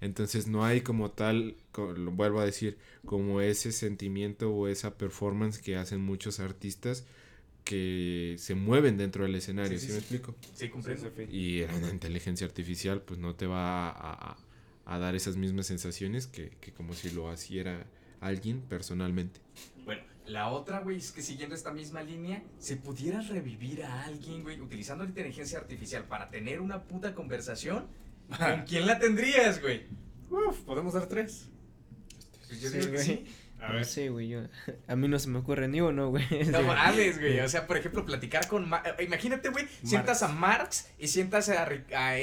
[0.01, 5.59] Entonces no hay como tal, lo vuelvo a decir, como ese sentimiento o esa performance
[5.59, 7.05] que hacen muchos artistas
[7.63, 10.15] que se mueven dentro del escenario, Sí, ¿sí, sí, me sí.
[10.15, 10.35] explico?
[10.53, 11.09] Sí, comprendo.
[11.31, 14.37] Y una inteligencia artificial pues no te va a, a-
[14.87, 17.87] a dar esas mismas sensaciones que, que como si lo hiciera
[18.21, 19.39] alguien personalmente.
[19.83, 24.43] Bueno, la otra, güey, es que siguiendo esta misma línea, si pudieras revivir a alguien,
[24.43, 27.87] güey, utilizando la inteligencia artificial para tener una puta conversación,
[28.37, 29.83] ¿con quién la tendrías, güey?
[30.29, 31.49] Uf, podemos dar tres.
[32.47, 33.25] Pues yo Sí, digo que sí.
[33.67, 34.41] A No sé, güey, yo,
[34.87, 36.25] a mí no se me ocurre ni uno, güey.
[36.51, 37.39] No mames, güey.
[37.39, 38.67] O sea, por ejemplo, platicar con.
[38.69, 41.67] Ma- eh, Imagínate, güey, sientas a Marx y sientas a,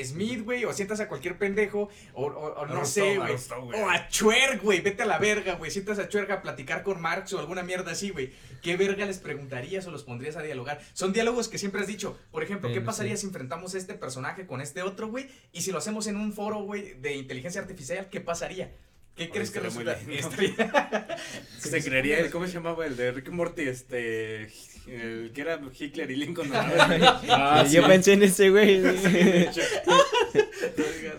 [0.05, 3.35] Smith, güey, o sientas a cualquier pendejo, o, o- o no sé, güey.
[3.75, 5.71] O a Chuer, güey, vete a la verga, güey.
[5.71, 8.33] Sientas a Chuerga a platicar con Marx o alguna mierda así, güey.
[8.63, 10.81] ¿Qué verga les preguntarías o los pondrías a dialogar?
[10.93, 12.19] Son diálogos que siempre has dicho.
[12.31, 13.23] Por ejemplo, ¿qué pasaría sí.
[13.23, 15.29] si enfrentamos a este personaje con este otro, güey?
[15.53, 18.73] Y si lo hacemos en un foro, güey, de inteligencia artificial, ¿qué pasaría?
[19.17, 19.93] ¿Qué crees que resulta?
[20.09, 21.17] Estaría-
[21.59, 22.87] Se creería, el- ¿cómo se llamaba?
[22.87, 24.49] El de Rick Morty, este.
[24.87, 26.51] El que era Hitler y Lincoln.
[26.51, 26.59] ¿no?
[27.29, 28.79] Ah, yo pensé en ese, güey.
[28.81, 29.15] No digas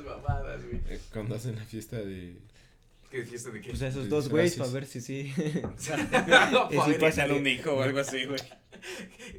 [0.06, 0.82] mamadas, güey.
[0.90, 2.38] Eh, Cuando hacen la fiesta de...
[3.10, 3.70] ¿Qué dijiste de qué?
[3.70, 5.32] Pues a esos dos güeyes, para ver si sí.
[5.62, 5.72] No,
[6.72, 8.40] Y sí padre, pasa Tener un hijo o algo así, güey.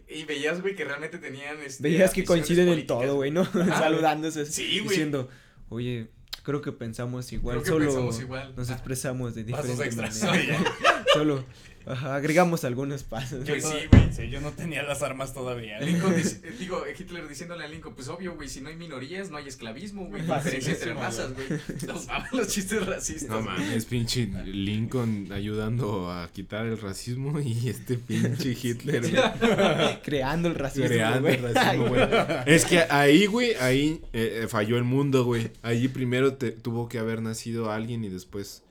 [0.08, 1.58] Y veías, güey, que realmente tenían.
[1.60, 3.44] Este, Veías que coinciden en todo, güey, ¿no?
[3.44, 4.46] Saludándose.
[4.46, 4.90] Sí, güey.
[4.90, 5.28] Diciendo,
[5.70, 6.06] oye,
[6.44, 8.54] creo que pensamos igual, Creo que solo pensamos igual.
[8.56, 10.22] nos Ah, expresamos de Pasos diferente extras.
[10.30, 10.58] manera.
[11.12, 11.44] solo
[11.86, 13.44] Ajá, agregamos algunos pasos.
[13.44, 14.12] Yo Pues sí, güey.
[14.12, 15.78] sí, yo no tenía las armas todavía.
[15.80, 19.30] Lincoln dice- eh, digo, Hitler diciéndole a Lincoln, pues obvio, güey, si no hay minorías,
[19.30, 20.22] no hay esclavismo, güey.
[20.22, 21.46] No hay diferencia entre razas, güey.
[21.86, 23.28] Nos maman los chistes racistas.
[23.28, 30.48] No mames, pinche Lincoln ayudando a quitar el racismo y este pinche Hitler, güey, Creando
[30.48, 32.02] el racismo, creando el racismo, güey.
[32.46, 35.50] Es que ahí, güey, ahí eh, eh, falló el mundo, güey.
[35.62, 38.62] Allí primero te, tuvo que haber nacido alguien y después...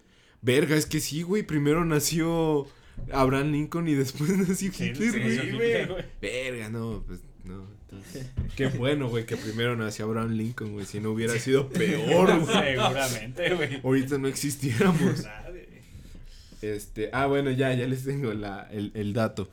[0.41, 2.67] Verga, es que sí, güey, primero nació
[3.12, 5.39] Abraham Lincoln y después nació Hitler, güey.
[5.39, 6.06] sí.
[6.21, 7.67] Verga, no, pues no.
[7.84, 10.86] entonces, qué bueno, güey, que primero nació Abraham Lincoln, güey.
[10.86, 12.56] Si no hubiera sido peor, güey.
[12.75, 13.82] Seguramente, güey.
[13.84, 15.25] Ahorita no existiéramos.
[16.62, 19.49] Este, ah, bueno, ya, ya les tengo la, el, el dato.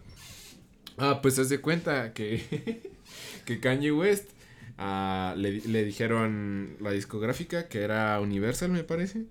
[0.96, 2.82] Ah, pues haz de cuenta que,
[3.44, 4.30] que Kanye West
[4.78, 9.24] ah, le, le dijeron la discográfica que era Universal, me parece.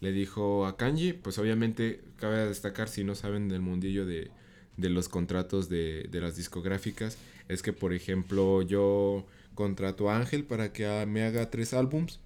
[0.00, 4.30] Le dijo a Kanye, pues obviamente cabe destacar si no saben del mundillo de,
[4.76, 7.16] de los contratos de, de las discográficas,
[7.48, 12.20] es que por ejemplo yo contrato a Ángel para que me haga tres álbums.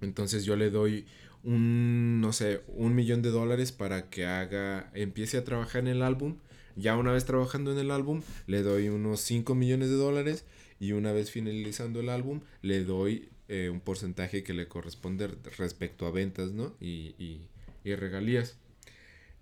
[0.00, 1.06] Entonces yo le doy
[1.44, 6.02] un, no sé, un millón de dólares para que haga, empiece a trabajar en el
[6.02, 6.36] álbum.
[6.76, 10.44] Ya una vez trabajando en el álbum, le doy unos 5 millones de dólares
[10.78, 15.26] y una vez finalizando el álbum, le doy eh, un porcentaje que le corresponde
[15.58, 16.76] respecto a ventas, ¿no?
[16.80, 17.48] Y, y,
[17.82, 18.56] y regalías.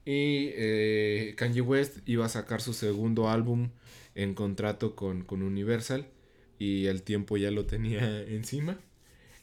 [0.07, 3.68] Y eh, Kanye West iba a sacar su segundo álbum
[4.14, 6.07] en contrato con, con Universal
[6.59, 8.79] y el tiempo ya lo tenía encima.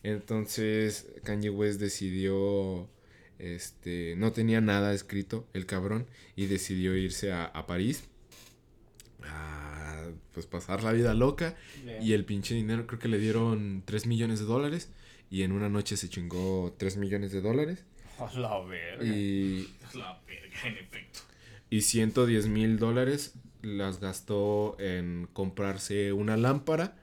[0.01, 2.89] Entonces Kanye West decidió,
[3.37, 8.05] este, no tenía nada escrito el cabrón y decidió irse a, a París
[10.35, 11.55] pues pasar la vida loca
[12.01, 14.91] y el pinche dinero creo que le dieron 3 millones de dólares
[15.31, 17.83] y en una noche se chingó 3 millones de dólares
[18.19, 19.03] A la verga.
[19.03, 21.21] y, La verga, en efecto.
[21.69, 26.95] y 110 mil dólares las gastó en comprarse una lámpara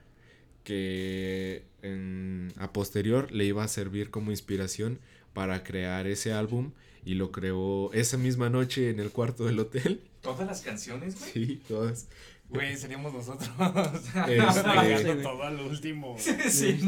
[0.63, 4.99] que en- a posterior le iba a servir como inspiración
[5.33, 6.73] para crear ese álbum
[7.05, 10.03] y lo creó esa misma noche en el cuarto del hotel.
[10.21, 11.33] ¿Todas las canciones, güey?
[11.33, 12.09] Sí, todas.
[12.53, 13.49] Güey, seríamos nosotros.
[14.29, 16.17] Este- Pagando todo al último.
[16.19, 16.81] Sí, Sí.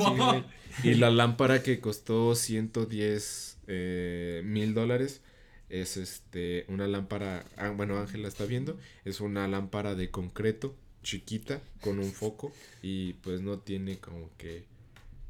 [0.83, 5.22] Y la lámpara que costó 110 eh, mil dólares
[5.68, 10.77] es este una lámpara, ah, bueno Ángel la está viendo, es una lámpara de concreto
[11.03, 14.64] chiquita con un foco y pues no tiene como que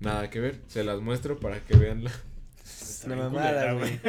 [0.00, 0.60] nada que ver.
[0.66, 2.12] Se las muestro para que vean la...
[2.64, 4.00] Está Una mamada, güey.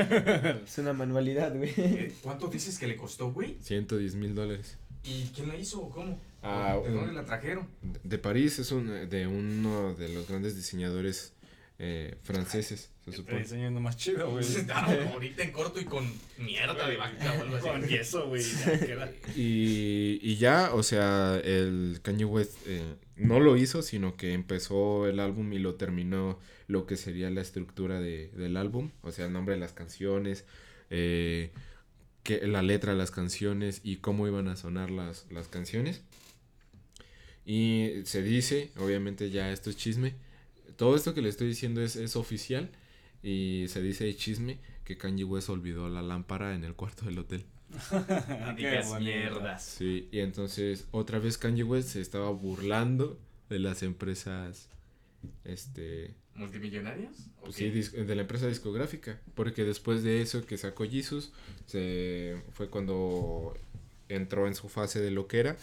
[0.63, 1.73] Es una manualidad, güey.
[1.75, 3.57] Eh, ¿Cuánto dices que le costó, güey?
[3.61, 4.77] 110 mil dólares.
[5.05, 6.19] ¿Y quién la hizo o cómo?
[6.41, 7.67] Ah, ¿De un- dónde la trajeron?
[8.03, 11.33] De- París es un, de uno de los grandes diseñadores
[11.77, 13.39] eh, franceses, se supone.
[13.39, 14.45] diseñando más chido, güey.
[14.73, 17.67] Ah, ahorita en corto y con mierda de vaca o algo así.
[17.67, 18.41] Con yeso, güey.
[18.43, 19.11] ya queda.
[19.35, 22.81] Y, y ya, o sea, el Kanye West eh,
[23.17, 27.41] no lo hizo, sino que empezó el álbum y lo terminó lo que sería la
[27.41, 30.45] estructura de, del álbum, o sea, el nombre de las canciones,
[30.89, 31.51] eh,
[32.25, 36.01] que, la letra de las canciones y cómo iban a sonar las, las canciones.
[37.45, 40.15] Y se dice, obviamente ya esto es chisme,
[40.75, 42.71] todo esto que le estoy diciendo es, es oficial
[43.21, 47.19] y se dice de chisme que Kanye West olvidó la lámpara en el cuarto del
[47.19, 47.45] hotel.
[48.57, 49.63] Qué mierdas.
[49.63, 54.69] Sí, y entonces otra vez Kanye West se estaba burlando de las empresas,
[55.43, 57.15] este, ¿Multimillonarios?
[57.41, 61.31] pues sí, de la empresa discográfica, porque después de eso que sacó Jesus,
[61.65, 63.55] se fue cuando
[64.09, 65.57] entró en su fase de loquera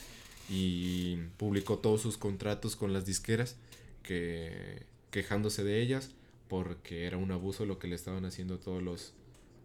[0.48, 3.56] y publicó todos sus contratos con las disqueras,
[4.02, 6.10] que quejándose de ellas
[6.48, 9.14] porque era un abuso lo que le estaban haciendo a todos los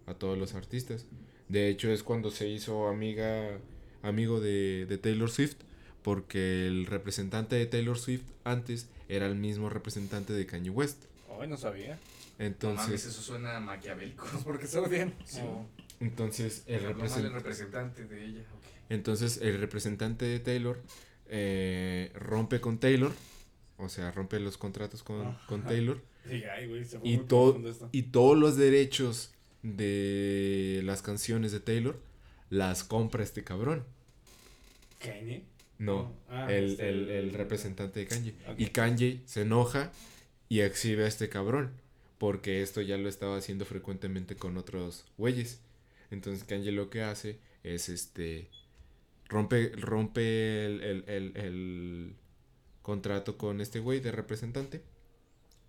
[0.05, 1.05] a todos los artistas.
[1.49, 3.59] De hecho es cuando se hizo amiga
[4.03, 5.57] amigo de, de Taylor Swift
[6.01, 11.05] porque el representante de Taylor Swift antes era el mismo representante de Kanye West.
[11.39, 11.89] Ay, no sabía.
[11.89, 14.25] No mames, Entonces, eso suena maquiavélico.
[14.31, 15.13] Pues porque se odian.
[15.25, 15.39] Sí.
[15.43, 15.65] Oh.
[15.99, 18.43] entonces el, representante de ella.
[18.89, 20.79] entonces el representante de Taylor
[21.29, 23.11] eh, rompe con Taylor,
[23.77, 25.63] o sea, rompe los contratos con, con.
[25.63, 31.51] Taylor Sí, ay, güey, se fue y, todo y todos los derechos de las canciones
[31.51, 31.99] de Taylor
[32.49, 33.85] las compra este cabrón.
[34.99, 35.43] ¿Kanye?
[35.79, 38.33] No, Ah, el, este, el- el representante de Kanye.
[38.49, 38.59] Ok.
[38.59, 39.91] Y Kanye se enoja
[40.49, 41.71] y exhibe a este cabrón.
[42.17, 45.61] Porque esto ya lo estaba haciendo frecuentemente con otros güeyes.
[46.09, 48.49] Entonces Kanye lo que hace es este.
[49.29, 52.15] Rompe, rompe el, el- el- el
[52.81, 54.81] contrato con este güey de representante.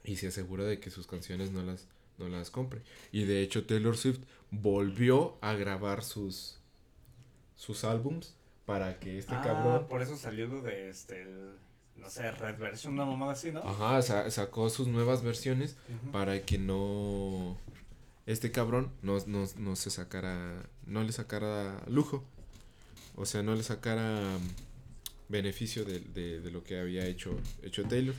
[0.04, 2.80] Y se asegura de que sus canciones no las, no las compre.
[3.12, 6.60] Y de hecho Taylor Swift volvió a grabar sus,
[7.56, 8.34] sus álbums
[8.68, 11.54] para que este Ah, cabrón por eso salió de este, el,
[11.96, 13.60] no sé, Red Version, una mamada así, ¿no?
[13.60, 15.76] Ajá, sa- sacó sus nuevas versiones
[16.12, 17.56] para que no
[18.26, 22.22] este cabrón no, no, no se sacara no le sacara lujo
[23.16, 27.84] o sea no le sacara mm, beneficio de, de, de lo que había hecho hecho
[27.88, 28.14] Taylor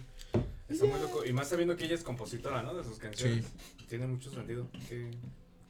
[0.67, 1.25] Está muy loco.
[1.25, 2.75] Y más sabiendo que ella es compositora, ¿no?
[2.75, 3.43] De sus canciones.
[3.87, 4.67] Tiene mucho sentido.
[4.87, 5.09] Qué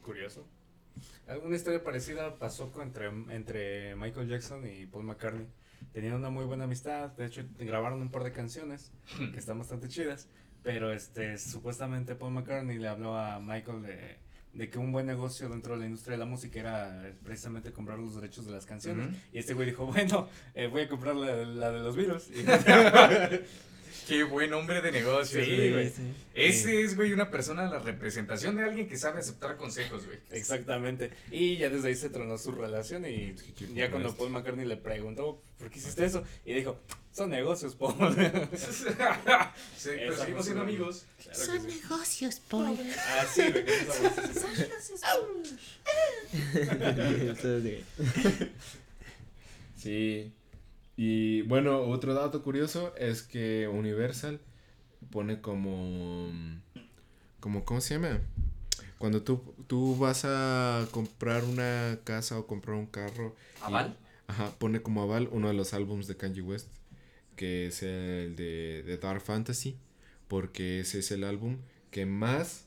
[0.04, 0.44] curioso.
[1.26, 5.46] Alguna historia parecida pasó entre, entre Michael Jackson y Paul McCartney.
[5.92, 7.10] Tenían una muy buena amistad.
[7.12, 8.92] De hecho, grabaron un par de canciones
[9.32, 10.28] que están bastante chidas.
[10.62, 14.18] Pero este, supuestamente Paul McCartney le habló a Michael de,
[14.52, 17.98] de que un buen negocio dentro de la industria de la música era precisamente comprar
[17.98, 19.08] los derechos de las canciones.
[19.08, 19.16] Ujú.
[19.32, 22.30] Y este güey dijo, bueno, eh, voy a comprar la, la de los Beatles.
[24.08, 25.72] Qué buen hombre de negocios, Sí, güey.
[25.72, 25.90] güey.
[25.90, 26.02] Sí.
[26.34, 30.18] Ese es, güey, una persona, la representación de alguien que sabe aceptar consejos, güey.
[30.30, 31.10] Exactamente.
[31.30, 33.34] Y ya desde ahí se tronó su relación y
[33.74, 34.14] ya cuando.
[34.16, 36.24] Paul McCartney le preguntó, ¿por qué hiciste eso?
[36.44, 36.80] Y dijo,
[37.12, 37.94] son negocios, Paul.
[38.56, 38.84] Sí,
[39.98, 41.04] pero seguimos siendo amigos.
[41.22, 41.80] Claro Son sí.
[41.80, 42.78] negocios, Paul.
[42.98, 45.54] Ah, sí, esa voz.
[46.54, 47.84] Entonces, de-
[49.76, 50.32] Sí.
[51.02, 54.38] Y bueno, otro dato curioso es que Universal
[55.10, 56.30] pone como
[57.40, 58.20] como ¿cómo se llama?
[58.98, 63.96] Cuando tú, tú vas a comprar una casa o comprar un carro, ¿Aval?
[64.26, 66.68] ajá, pone como aval uno de los álbums de Kanye West,
[67.34, 69.78] que es el de, de Dark Fantasy,
[70.28, 71.56] porque ese es el álbum
[71.90, 72.66] que más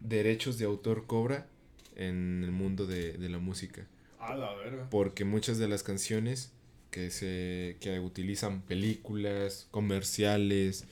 [0.00, 1.46] derechos de autor cobra
[1.94, 3.86] en el mundo de, de la música
[4.18, 4.90] A la verga.
[4.90, 6.50] porque muchas de las canciones
[6.90, 10.84] que se que utilizan películas, comerciales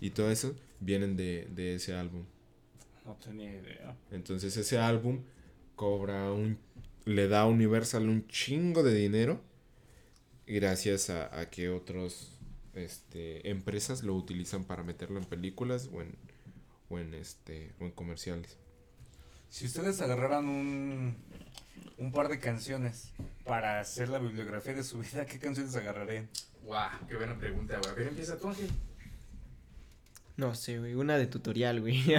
[0.00, 2.24] y todo eso vienen de, de ese álbum.
[3.04, 3.96] No tenía idea.
[4.10, 5.20] Entonces ese álbum
[5.76, 6.58] cobra un
[7.04, 9.40] le da a Universal un chingo de dinero
[10.46, 12.38] gracias a, a que otros
[12.74, 16.16] este empresas lo utilizan para meterlo en películas o en
[16.88, 18.56] o en este o en comerciales.
[19.48, 21.16] Si ustedes agarraran un,
[21.98, 23.12] un par de canciones
[23.44, 26.28] para hacer la bibliografía de su vida, ¿qué canciones agarrarían?
[26.64, 27.90] Guau, qué buena pregunta, güey.
[27.90, 28.68] A ver, empieza tú, Ángel.
[30.36, 30.94] No sé, güey.
[30.94, 32.02] Una de tutorial, güey.
[32.04, 32.14] ¿Te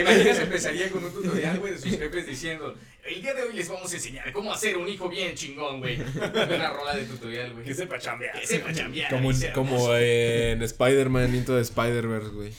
[0.00, 0.38] imaginas?
[0.40, 3.92] Empezaría con un tutorial, güey, de sus jefes diciendo: El día de hoy les vamos
[3.92, 6.00] a enseñar cómo hacer un hijo bien chingón, güey.
[6.00, 7.64] Una rola de tutorial, güey.
[7.64, 8.40] Que sepa chambear.
[8.40, 9.10] Que sepa chambear.
[9.10, 12.52] Como, en- como en Spider-Man Into the Spider-Verse, güey.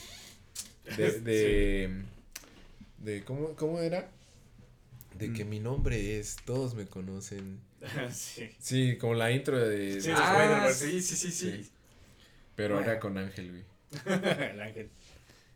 [0.96, 2.02] De, de,
[2.98, 4.08] de ¿cómo, ¿Cómo era?
[5.18, 5.48] De que Mm.
[5.48, 7.60] mi nombre es, todos me conocen.
[8.12, 8.50] sí.
[8.58, 10.00] Sí, como la intro de...
[10.00, 11.62] Sí, de- Ah, sí, sí, sí, sí.
[11.64, 11.70] Sí.
[12.54, 12.88] Pero Bueno.
[12.88, 13.64] ahora con Ángel, güey.
[14.50, 14.90] El ángel.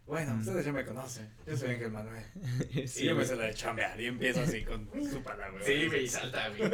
[0.07, 0.41] Bueno, Mm.
[0.41, 1.29] ustedes ya me conocen.
[1.47, 2.25] Yo soy Ángel Manuel.
[2.89, 5.65] Sí, y yo me sé la de chambear y empiezo así con su palabra.
[5.65, 6.71] Sí, güey, salta, güey.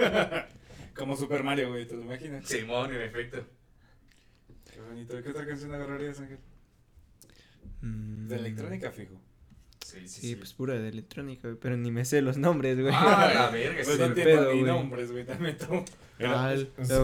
[0.95, 2.47] Como Super Mario, güey, ¿te lo imaginas?
[2.49, 3.47] Simón, en efecto.
[4.73, 5.23] Qué bonito.
[5.23, 6.39] ¿Qué otra canción agarrarías, Ángel?
[7.83, 9.21] Mm, De electrónica, fijo.
[9.85, 11.57] Sí, sí, Sí, pues pura de electrónica, güey.
[11.61, 12.93] Pero ni me sé los nombres, güey.
[12.95, 14.63] Ah, la verga, Pues no ni tiene ni güey.
[14.63, 15.85] nombres, güey, también tú.
[16.21, 16.55] Ah,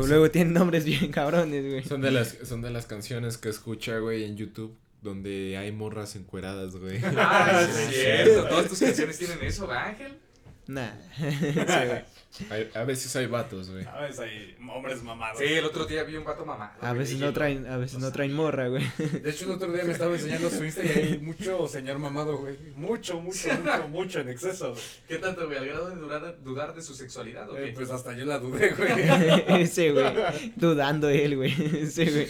[0.06, 1.84] luego tienen nombres bien cabrones, güey.
[1.84, 6.16] Son de las, son de las canciones que escucha, güey, en YouTube, donde hay morras
[6.16, 6.98] encueradas, güey.
[7.16, 8.48] Ah, es cierto.
[8.48, 10.18] Todas tus canciones tienen eso, ¿verdad, Ángel?
[10.66, 10.90] Nah.
[11.16, 11.24] Sí,
[11.86, 12.04] güey.
[12.50, 13.84] Hay- a veces hay vatos, güey.
[13.84, 14.18] ¿Sabes?
[14.18, 15.38] Hay hombres mamados.
[15.38, 16.74] Sí, el otro día vi un vato mamá.
[16.80, 18.82] A veces no traen, a veces no traen morra, güey.
[19.22, 22.38] De hecho, el otro día me estaba enseñando su Insta y hay mucho señor mamado,
[22.38, 22.56] güey.
[22.74, 24.70] Mucho, mucho, mucho, mucho en exceso.
[24.72, 24.82] güey.
[25.06, 25.58] ¿Qué tanto, güey?
[25.58, 28.70] ¿Al grado de dudar, dudar de su sexualidad o Eh, pues hasta yo la dudé,
[28.70, 28.92] güey.
[29.62, 30.04] Ese, güey.
[30.56, 31.52] Dudando él, güey.
[31.82, 32.28] Ese, güey.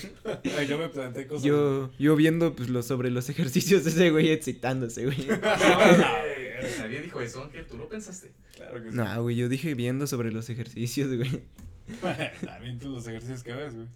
[0.58, 1.44] Ay, yo me planteé cosas.
[1.44, 5.16] Yo, yo viendo pues lo sobre los ejercicios de ese güey excitándose, güey.
[6.78, 7.66] Nadie dijo eso, Ángel.
[7.66, 8.32] ¿Tú lo pensaste?
[8.56, 8.96] Claro que sí.
[8.96, 11.42] No, güey, yo dije viendo sobre los ejercicios, güey.
[12.44, 13.86] También tú los ejercicios que ves, güey.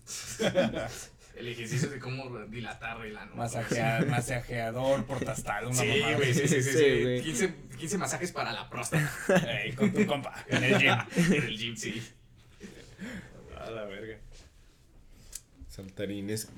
[1.36, 3.34] El ejercicio de cómo dilatar el ano.
[3.36, 6.16] Masajea- masajeador, portastal, una Sí, mamada.
[6.16, 6.62] güey, sí, sí, sí.
[6.72, 7.02] Sí, sí.
[7.02, 7.22] güey.
[7.22, 9.08] 15, 15 masajes para la próstata.
[9.62, 10.94] Ey, con tu compa, en el gym.
[11.16, 12.02] En el gym, sí.
[13.56, 14.18] A la verga.
[15.68, 16.48] Saltarines.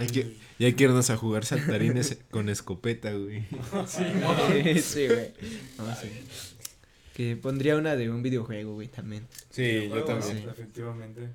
[0.00, 3.44] Hay que, y hay que irnos a jugar saltarines con escopeta, güey.
[3.86, 5.32] Sí, Sí, güey.
[5.86, 6.08] No, sí.
[7.14, 9.26] Que pondría una de un videojuego, güey, también.
[9.50, 10.44] Sí, yo también.
[10.46, 10.50] ¿no?
[10.52, 11.28] Efectivamente.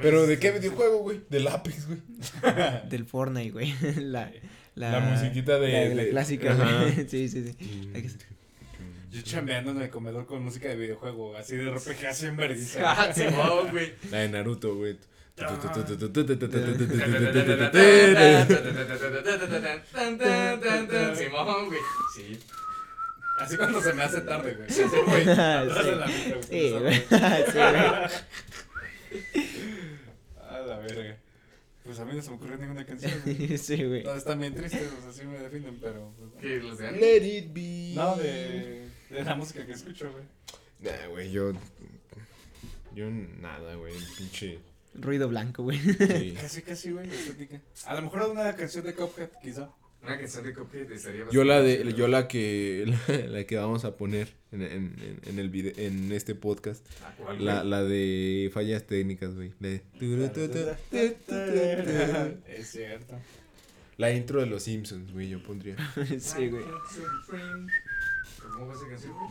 [0.00, 1.20] Pero ¿de qué videojuego, güey?
[1.28, 1.98] Del Apex, güey.
[2.88, 3.74] Del Fortnite, güey.
[3.96, 4.30] La,
[4.76, 7.06] la, La musiquita de- la, de la de- clásica, güey.
[7.08, 7.56] Sí, sí, sí.
[9.10, 12.36] Yo chambeando en el comedor con música de videojuego, así de RPG, así en Ah,
[12.36, 13.70] vergüenza.
[13.72, 13.92] Güey.
[14.12, 14.96] La de Naruto, güey.
[21.16, 21.80] Simón, güey.
[22.14, 22.38] Sí.
[23.38, 24.68] Así cuando se me hace tarde, güey.
[24.68, 25.24] Así, güey.
[26.42, 27.02] Sí, güey.
[27.50, 27.70] Sí, güey.
[30.48, 31.16] A la verga.
[31.84, 33.58] Pues a mí no se me ocurrió ninguna canción, güey.
[33.58, 34.02] Sí, güey.
[34.02, 36.12] Todas están bien tristes, o sea, sí me definen, pero.
[36.18, 36.40] pues, no.
[36.40, 36.56] ¿Qué?
[36.58, 36.92] ¿Los de?
[36.92, 37.94] Let it be.
[37.94, 40.24] No, de, de la música que escucho, güey.
[40.80, 41.52] Nah, güey, yo.
[42.94, 43.94] Yo nada, güey.
[44.18, 44.58] Pinche.
[44.94, 45.78] Ruido blanco, güey.
[45.78, 46.34] Sí.
[46.40, 47.60] Casi, casi, güey, estética.
[47.86, 49.70] A lo mejor una canción de Cuphead, quizá.
[50.02, 53.84] Una canción de Cuphead estaría Yo la de, yo la que, la, la que vamos
[53.84, 57.84] a poner en, en, en, en el video, en este podcast, Ah, ¿cuál, la, la
[57.84, 59.52] de fallas técnicas, güey.
[59.60, 59.82] La, de.
[62.48, 63.14] Es cierto.
[63.98, 65.76] La intro de los Simpsons, güey, yo pondría.
[66.18, 66.64] Sí, güey.
[68.42, 69.28] ¿Cómo va esa canción, güey?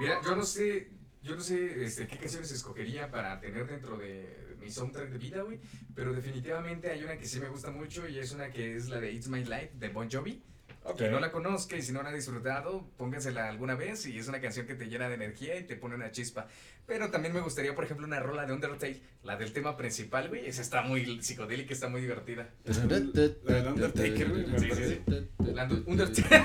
[0.00, 0.88] Mira, yo no sé,
[1.24, 5.42] yo no sé este, qué canciones escogería para tener dentro de mi soundtrack de vida,
[5.42, 5.58] güey.
[5.94, 9.00] Pero definitivamente hay una que sí me gusta mucho y es una que es la
[9.00, 10.44] de It's My Life de Bon Jovi.
[10.84, 10.96] Ok.
[10.98, 14.28] Que no la conozca y si no la ha disfrutado, póngansela alguna vez y es
[14.28, 16.46] una canción que te llena de energía y te pone una chispa.
[16.86, 20.46] Pero también me gustaría, por ejemplo, una rola de Undertale, la del tema principal, güey.
[20.46, 22.50] Esa está muy psicodélica, está muy divertida.
[22.64, 24.44] La del Undertaker, güey.
[24.58, 25.52] Sí, sí, sí.
[25.54, 26.42] La de Undertaker.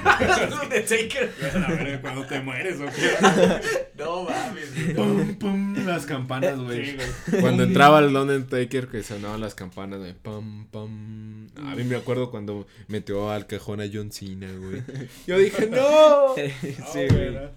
[0.63, 1.33] Undertaker.
[1.65, 3.61] A ver, cuando te mueres, ¿o qué?
[3.99, 4.69] No mames.
[4.95, 6.95] Pum, pum, las campanas, Sí, güey.
[6.95, 7.41] güey.
[7.41, 10.13] Cuando entraba el Undertaker que sonaban las campanas, güey.
[10.13, 11.49] Pam, pam.
[11.57, 14.81] A mí me acuerdo cuando metió al cajón a John Cena, güey.
[15.27, 16.35] Yo dije, no.
[16.35, 17.31] Sí, Ah, güey.
[17.33, 17.49] ¿no?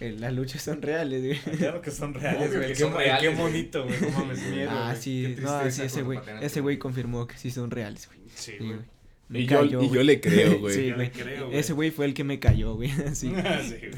[0.00, 1.56] Eh, Las luchas son reales, güey.
[1.58, 2.68] Claro que son reales, güey.
[2.68, 3.38] que Qué, reales, qué güey.
[3.40, 4.00] bonito, güey.
[4.00, 4.70] No mames, miedo.
[4.72, 5.02] Ah, güey.
[5.02, 6.18] sí, no, sí, ese güey.
[6.40, 8.20] Ese güey confirmó que sí son reales, güey.
[8.34, 8.70] Sí, Sí, güey.
[8.74, 8.80] güey.
[9.28, 10.04] Me Y yo, cayó, y yo güey.
[10.06, 10.74] le creo, güey.
[10.74, 11.06] Sí, Yo güey.
[11.06, 11.58] le creo, güey.
[11.58, 12.90] Ese güey fue el que me cayó, güey.
[12.90, 13.14] Sí.
[13.14, 13.92] sí, güey.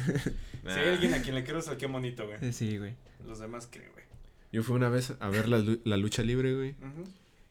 [0.64, 2.52] Si hay alguien a quien le creo es al qué bonito, güey.
[2.52, 2.94] Sí, güey.
[3.26, 4.04] Los demás creo, güey.
[4.52, 6.70] Yo fui una vez a ver la, la lucha libre, güey.
[6.72, 7.04] Ujú.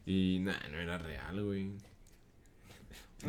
[0.05, 1.71] Y nada, no era real, güey.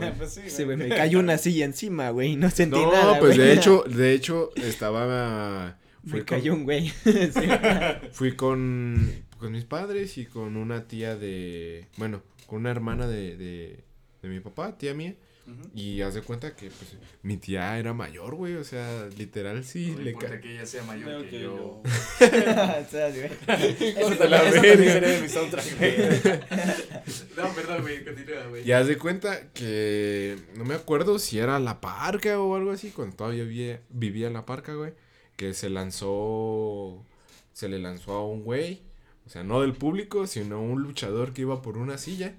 [0.00, 2.90] Ah, Pues sí, Sí, güey, me cayó una silla encima, güey, y no sentí No,
[2.92, 3.48] nada, pues güey.
[3.48, 5.78] de hecho, de hecho, estaba.
[6.02, 6.88] Me Fui cayó con, un güey.
[7.04, 7.48] Sí.
[8.12, 11.86] fui con, con mis padres y con una tía de.
[11.96, 13.84] Bueno, con una hermana de, de,
[14.22, 15.14] de mi papá, tía mía.
[15.46, 15.70] Ujú.
[15.74, 18.54] Y haz de cuenta que pues, mi tía era mayor, güey.
[18.54, 20.40] O sea, literal sí No le importa cae.
[20.40, 21.82] que ella sea mayor Creo que, que yo.
[21.82, 23.94] O sea, güey.
[23.98, 24.92] Eso la también verga.
[24.92, 25.94] sería de mi soundtrack, güey.
[27.36, 28.66] No, perdón, güey, continúa, güey.
[28.68, 32.90] Y haz de cuenta que no me acuerdo si era la parca o algo así,
[32.90, 34.92] cuando todavía vivía, vivía en la parca, güey,
[35.36, 37.04] que se lanzó,
[37.52, 38.82] se le lanzó a un güey,
[39.26, 42.34] o sea, no del público, sino a un luchador que iba por una silla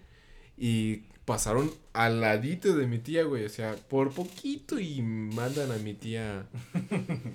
[0.58, 5.78] y pasaron al ladito de mi tía, güey, o sea, por poquito y mandan a
[5.78, 6.46] mi tía.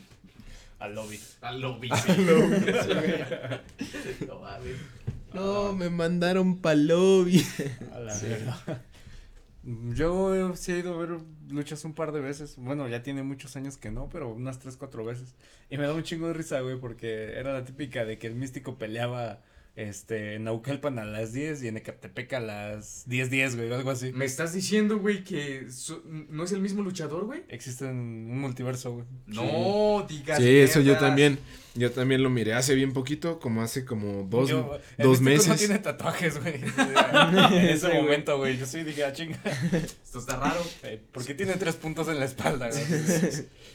[0.79, 1.18] Al lobby.
[1.40, 1.88] Al lobby.
[4.29, 4.77] No mames.
[5.35, 7.44] No, me mandaron pa'l lobby.
[7.92, 8.83] A la verga.
[9.64, 11.18] Yo sí he ido a ver
[11.51, 12.57] luchas un par de veces.
[12.57, 15.35] Bueno, ya tiene muchos años que no, pero unas tres, cuatro veces.
[15.68, 18.37] Y me da un chingo de risa, güey, porque era la típica de que el
[18.37, 19.42] místico peleaba
[19.76, 23.74] este, en Naucalpan a las 10 y en Ecatepec a las 10, 10, güey, o
[23.76, 24.12] algo así.
[24.12, 25.66] ¿Me estás diciendo, güey, que
[26.28, 27.44] no es el mismo luchador, güey?
[27.48, 29.07] Existe un multiverso, güey.
[29.26, 30.38] No, digas.
[30.38, 31.38] Sí, eso yo también,
[31.74, 35.46] yo también lo miré hace bien poquito, como hace como dos, Yo- el dos místico
[35.48, 35.66] No meses.
[35.68, 36.54] tiene tatuajes, güey.
[37.52, 38.57] en ese Sí, momento, güey.
[38.59, 39.38] Yo sí dije, ah, chinga.
[40.04, 40.61] Esto está raro.
[40.83, 42.83] eh, porque tiene tres puntos en la espalda, güey.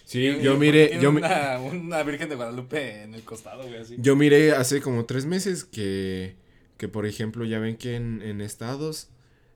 [0.05, 3.63] Sí, Y- yo miré, tiene yo, mi- una, una Virgen de Guadalupe en el costado,
[3.63, 3.95] güey, así.
[3.99, 6.35] Yo miré hace como tres meses que,
[6.77, 9.09] que por ejemplo, ya ven que en, en estados,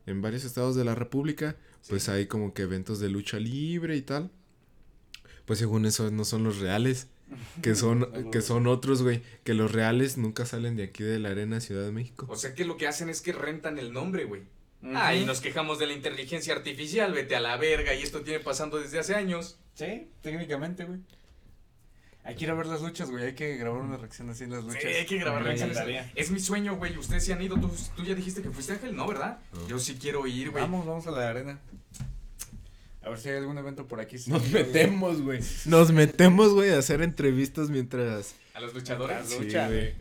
[0.05, 1.57] en varios estados de la República,
[1.89, 4.29] pues hay como que eventos de lucha libre y tal.
[5.45, 7.07] Pues según eso no son los reales,
[7.61, 11.29] que son, que son otros, güey, que los reales nunca salen de aquí de la
[11.29, 12.25] arena Ciudad de México.
[12.29, 14.43] O sea que lo que hacen es que rentan el nombre, güey.
[14.81, 14.93] Ujú.
[14.95, 18.39] Ah, y nos quejamos de la inteligencia artificial, vete a la verga, y esto tiene
[18.39, 19.59] pasando desde hace años.
[19.73, 20.99] Sí, técnicamente, güey.
[22.23, 23.23] Hay que ir a ver las luchas, güey.
[23.23, 24.81] Hay que grabar una reacción así en las luchas.
[24.81, 25.77] Sí, hay que grabar reacciones.
[26.13, 26.97] Es mi sueño, güey.
[26.97, 27.57] Ustedes sí han ido.
[27.57, 29.39] Tú, tú ya dijiste que fuiste Ángel, ¿no, verdad?
[29.69, 30.61] Yo sí quiero ir, güey.
[30.61, 31.59] Vamos, vamos a la arena.
[33.07, 34.17] A ver si hay algún evento por aquí.
[34.27, 35.39] Nos metemos, güey.
[35.65, 39.17] Nos metemos, güey, a hacer entrevistas mientras A los luchadores.
[39.29, 39.93] Sí, lucha, güey.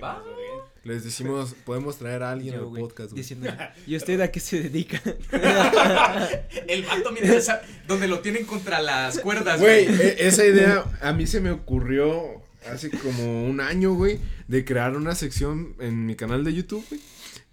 [0.83, 3.23] les decimos, podemos traer a alguien Yo, al podcast, güey.
[3.23, 3.49] Diciendo,
[3.87, 5.01] ¿y usted a qué se dedica?
[6.69, 10.01] El vato, mira, esa- donde lo tienen contra las cuerdas, Güey, güey.
[10.01, 14.19] e- esa idea a mí se me ocurrió hace como un año, güey,
[14.49, 17.01] de crear una sección en mi canal de YouTube, güey.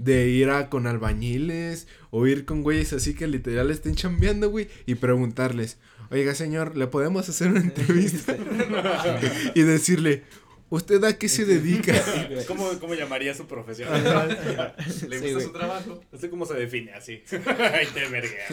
[0.04, 4.68] De ir a con albañiles o ir con güeyes así que literal estén chambeando, güey,
[4.86, 5.78] y preguntarles,
[6.12, 8.36] oiga señor, ¿le podemos hacer una entrevista?
[9.56, 10.24] y decirle,
[10.70, 11.94] ¿usted a qué se dedica?
[12.48, 13.90] ¿Cómo, ¿Cómo llamaría su profesión?
[14.04, 15.46] Le Sí, gusta güey.
[15.46, 16.02] su trabajo.
[16.12, 17.24] No sé cómo se define así.
[17.32, 18.46] Ay, te verga.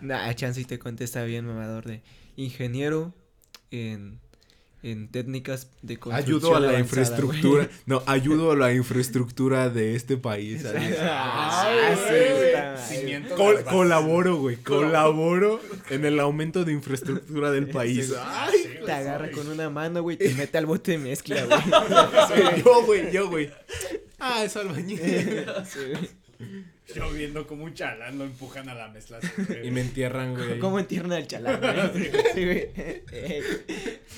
[0.00, 2.02] Nah, chance y te contesta bien, mamador, de
[2.36, 3.12] ingeniero
[3.70, 4.20] en,
[4.82, 7.64] en técnicas de construcción Ayudo a la avanzada, infraestructura.
[7.64, 7.76] güey.
[7.86, 10.64] No, ayudo a la infraestructura de este país.
[11.00, 11.68] Ah.
[13.36, 14.56] Col- colaboro, güey.
[14.62, 15.60] Colaboro
[15.90, 18.06] en el aumento de infraestructura del país.
[18.08, 20.98] Sí, Ay, Sí, güey, Te agarra con una mano, güey, te mete al bote de
[20.98, 21.60] mezcla, güey.
[22.64, 23.50] yo, güey, yo, güey.
[24.18, 24.98] Ah, es albañil.
[24.98, 26.10] Sí, güey.
[26.94, 29.18] Yo viendo como un chalán lo empujan a la mezcla.
[29.62, 30.58] Y me entierran, güey.
[30.58, 32.10] ¿Cómo entierran al chalán, güey?
[32.34, 32.68] Sí, güey.
[33.12, 33.42] Ey,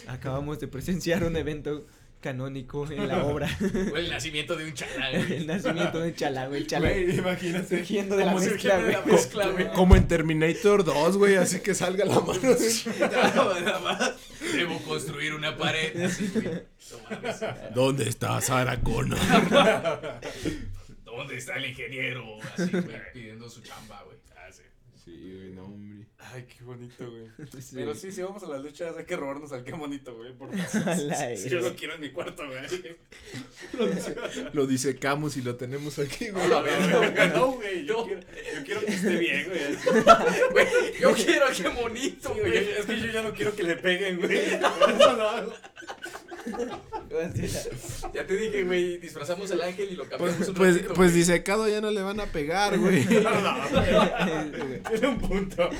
[0.07, 1.87] Acabamos de presenciar un evento
[2.21, 3.49] canónico en la obra.
[3.93, 5.37] O el nacimiento de un chalán, güey.
[5.39, 6.61] El nacimiento de un chalán, güey.
[6.63, 7.77] El chalán Güey, imagínate.
[7.77, 9.13] surgiendo de la mezcla, surgiendo de la güey.
[9.15, 9.73] mezcla, güey.
[9.73, 12.41] Como en Terminator 2, güey, así que salga la mano.
[13.01, 14.13] Nada más.
[14.55, 16.01] Debo construir una pared.
[16.05, 16.47] Así, güey.
[16.47, 17.75] No.
[17.75, 19.19] ¿Dónde está Sarah Connor?
[21.17, 22.39] ¿Dónde está el ingeniero?
[22.57, 24.17] Así, güey, pidiendo su chamba, güey.
[25.05, 25.35] Sí.
[25.37, 26.07] Güey, no, hombre.
[26.19, 27.27] Ay, qué bonito, güey.
[27.61, 27.73] Sí.
[27.75, 30.33] Pero sí, si vamos a las luchas, hay que robarnos al qué bonito, güey.
[30.33, 30.89] Por favor.
[30.89, 32.97] A la Yo lo quiero en mi cuarto, güey.
[34.53, 36.49] Lo disecamos y lo tenemos aquí, güey.
[36.49, 36.63] No,
[37.53, 37.85] güey.
[37.85, 38.05] Yo, No.
[38.07, 39.77] quiero, yo quiero que esté bien, güey.
[40.53, 40.67] Güey,
[41.01, 42.71] yo quiero qué bonito, Sí, güey, güey.
[42.79, 44.61] Es que yo ya no quiero que le peguen, güey.
[44.79, 45.53] Por eso lo hago.
[48.15, 51.11] Ya te dije, güey, disfrazamos al ángel y lo cambiamos Pues, un pues, ratito, pues
[51.11, 51.19] güey.
[51.21, 53.05] disecado ya no le van a pegar, güey.
[53.05, 53.69] No, no,
[54.93, 55.71] Tiene un punto.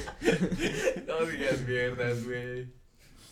[1.07, 2.67] No digas mierdas, güey.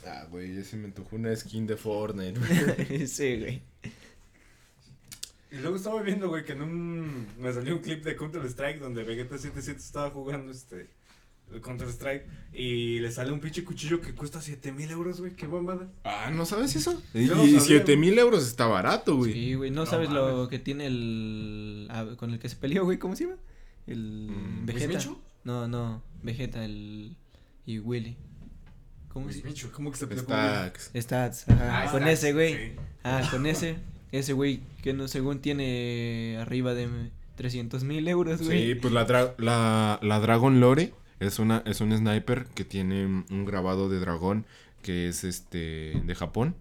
[0.07, 3.07] Ah, güey, ya se me antojó una skin de Fortnite, güey.
[3.07, 3.63] Sí, güey.
[5.53, 7.27] Y luego estaba viendo, güey, que en un.
[7.39, 10.89] Me salió un clip de Counter Strike donde Vegeta 77 estaba jugando este.
[11.53, 12.25] El Counter Strike.
[12.53, 15.35] Y le sale un pinche cuchillo que cuesta 7000 euros, güey.
[15.35, 15.89] Qué mamada.
[16.05, 17.03] Ah, ¿no sabes eso?
[17.13, 19.33] No Y sabía, 7 mil euros está barato, güey.
[19.33, 19.71] Sí, güey.
[19.73, 21.89] No, No sabes lo que tiene el.
[21.91, 22.99] ah, con el que se peleó, güey.
[22.99, 23.37] ¿Cómo se llama?
[23.89, 24.31] El.
[24.31, 25.01] Mm, Vegeta.
[25.45, 26.03] No, no.
[26.23, 27.17] Vegeta, el.
[27.67, 28.17] Y Willy.
[29.09, 29.43] ¿Cómo se.
[29.73, 30.07] ¿Cómo que se.
[31.01, 31.49] Stats.
[31.49, 31.83] Ajá.
[31.83, 32.55] Ah, con Stats, ese, güey.
[32.55, 32.73] Sí.
[33.05, 33.77] Ah, con ese.
[34.13, 36.89] Ese, güey, que no, según tiene arriba de
[37.37, 38.69] 300 mil euros, güey.
[38.69, 43.05] Sí, pues la, dra- la, la Dragon Lore es una es un sniper que tiene
[43.07, 44.47] un grabado de dragón
[44.83, 46.57] que es este de Japón.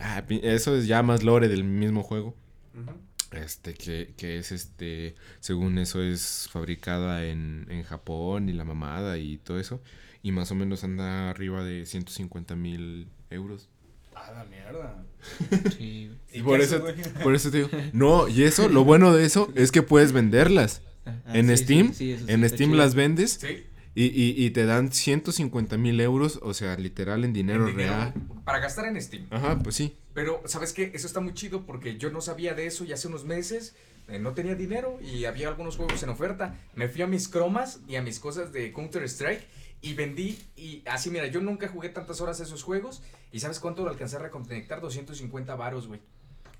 [0.00, 2.34] Ah, pi- eso es ya más lore del mismo juego.
[2.74, 2.92] ujú.
[3.32, 9.18] Este, que, que es este, según eso es fabricada en, en Japón y la mamada
[9.18, 9.80] y todo eso.
[10.22, 13.68] Y más o menos anda arriba de 150 mil euros.
[14.14, 15.04] Ah, la mierda.
[15.76, 16.10] Sí.
[16.32, 16.84] ¿Y por eso,
[17.22, 20.82] por eso te digo, no, y eso, lo bueno de eso es que puedes venderlas.
[21.06, 22.76] Ah, en sí, Steam, sí, sí, en Steam chido.
[22.82, 23.64] las vendes Sí.
[23.94, 27.92] Y, y, y te dan 150 mil euros, o sea, literal en dinero en dinero
[27.94, 28.14] real.
[28.44, 29.26] Para gastar en Steam.
[29.30, 29.96] Ajá, pues sí.
[30.14, 30.92] Pero, ¿sabes qué?
[30.94, 33.74] Eso está muy chido porque yo no sabía de eso y hace unos meses
[34.08, 36.58] eh, no tenía dinero y había algunos juegos en oferta.
[36.74, 39.46] Me fui a mis cromas y a mis cosas de Counter Strike
[39.80, 43.58] y vendí y así, mira, yo nunca jugué tantas horas a esos juegos y ¿sabes
[43.60, 44.80] cuánto lo alcancé a reconectar?
[44.80, 46.00] 250 varos, güey.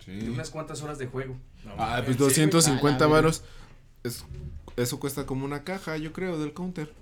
[0.07, 1.37] De unas cuantas horas de juego.
[1.65, 2.31] No, Ah, pues Sí, güey.
[2.31, 3.45] 250 A la varos.
[4.03, 4.25] Es,
[4.77, 6.93] eso cuesta como una caja, yo creo, del counter.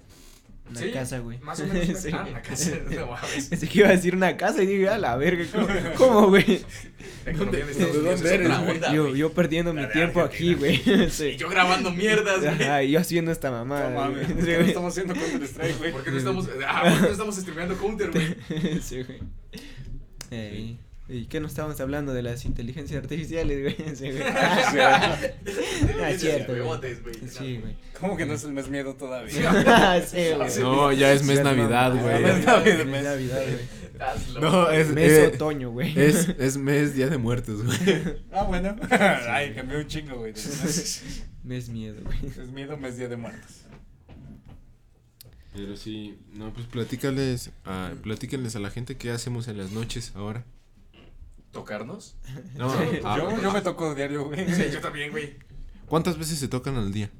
[0.71, 1.39] Una Sí, casa, güey.
[1.41, 1.87] Más o menos.
[2.01, 2.11] Sí.
[2.13, 2.71] Ah, una casa.
[2.91, 3.47] No mames.
[3.49, 5.45] Pensé que iba a decir una casa y dije, a la verga,
[5.97, 6.65] ¿cómo, güey?
[7.25, 9.91] La economía de ¿De Estados Unidos dónde es eres, onda, Yo, yo perdiendo mi La
[9.91, 10.81] tiempo aquí, güey.
[11.07, 11.37] Y Sí.
[11.37, 12.89] yo grabando mierdas, güey.
[12.89, 13.91] Y yo haciendo esta mamada.
[13.91, 14.27] No mames.
[14.29, 14.35] güey.
[14.37, 15.93] ¿por Sí, qué no estamos haciendo Counter Strike, güey?
[15.93, 18.81] ¿Por qué no estamos, ah, ¿por qué no estamos streameando Counter, güey?
[18.81, 19.19] Sí, güey.
[20.31, 20.79] Ey,
[21.13, 23.77] ¿Y qué no estábamos hablando de las inteligencias artificiales, güey?
[23.97, 24.23] Sí, güey.
[24.23, 26.97] Ah, es cierto, güey.
[27.29, 27.77] Sí, güey.
[28.01, 30.01] ¿Cómo que no es el mes miedo todavía?
[30.07, 30.51] Sí, güey.
[30.61, 32.23] No, ya es mes Seas Navidad, güey.
[32.23, 34.41] Mes Navidad, güey.
[34.41, 35.99] No, es, Mes eh, otoño, güey.
[35.99, 37.77] es, es mes Día de Muertos, güey.
[38.33, 38.77] Ah, bueno.
[39.29, 40.33] Ay, cambió un chingo, güey.
[40.33, 42.19] Es Mes miedo, güey.
[42.53, 43.63] miedo, mes día de muertos.
[45.53, 50.13] Pero sí, no, pues platícales a, platíquenles a la gente qué hacemos en las noches
[50.15, 50.45] ahora.
[51.53, 52.17] ¿Tocarnos?
[52.57, 54.53] No, Sí, ah, yo, yo me toco diario, güey.
[54.55, 55.37] Sí, yo también, güey.
[55.87, 57.11] ¿Cuántas veces se tocan al día?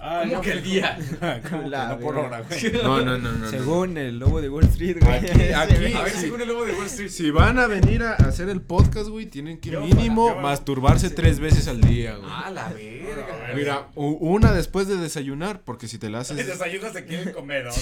[0.00, 0.98] Ah, ¿Cómo yo- que el día?
[1.50, 2.72] ¿Cómo que La no por hora, güey?
[2.82, 3.38] No, no, no, no.
[3.38, 3.50] no.
[3.50, 5.16] Según el lobo de Wall Street, güey.
[5.16, 5.52] Aquí- aquí-.
[5.94, 6.20] A ver, Sí.
[6.20, 7.08] según el lobo de Wall Street.
[7.10, 11.10] Si van a venir a hacer el podcast, güey, tienen que Yo mínimo para- masturbarse
[11.10, 12.30] tres veces al día, güey.
[12.32, 13.08] Ah, la verga.
[13.54, 16.36] Mira, una después de desayunar, porque si te la haces...
[16.46, 17.72] desayuno se quiere comer, ¿no?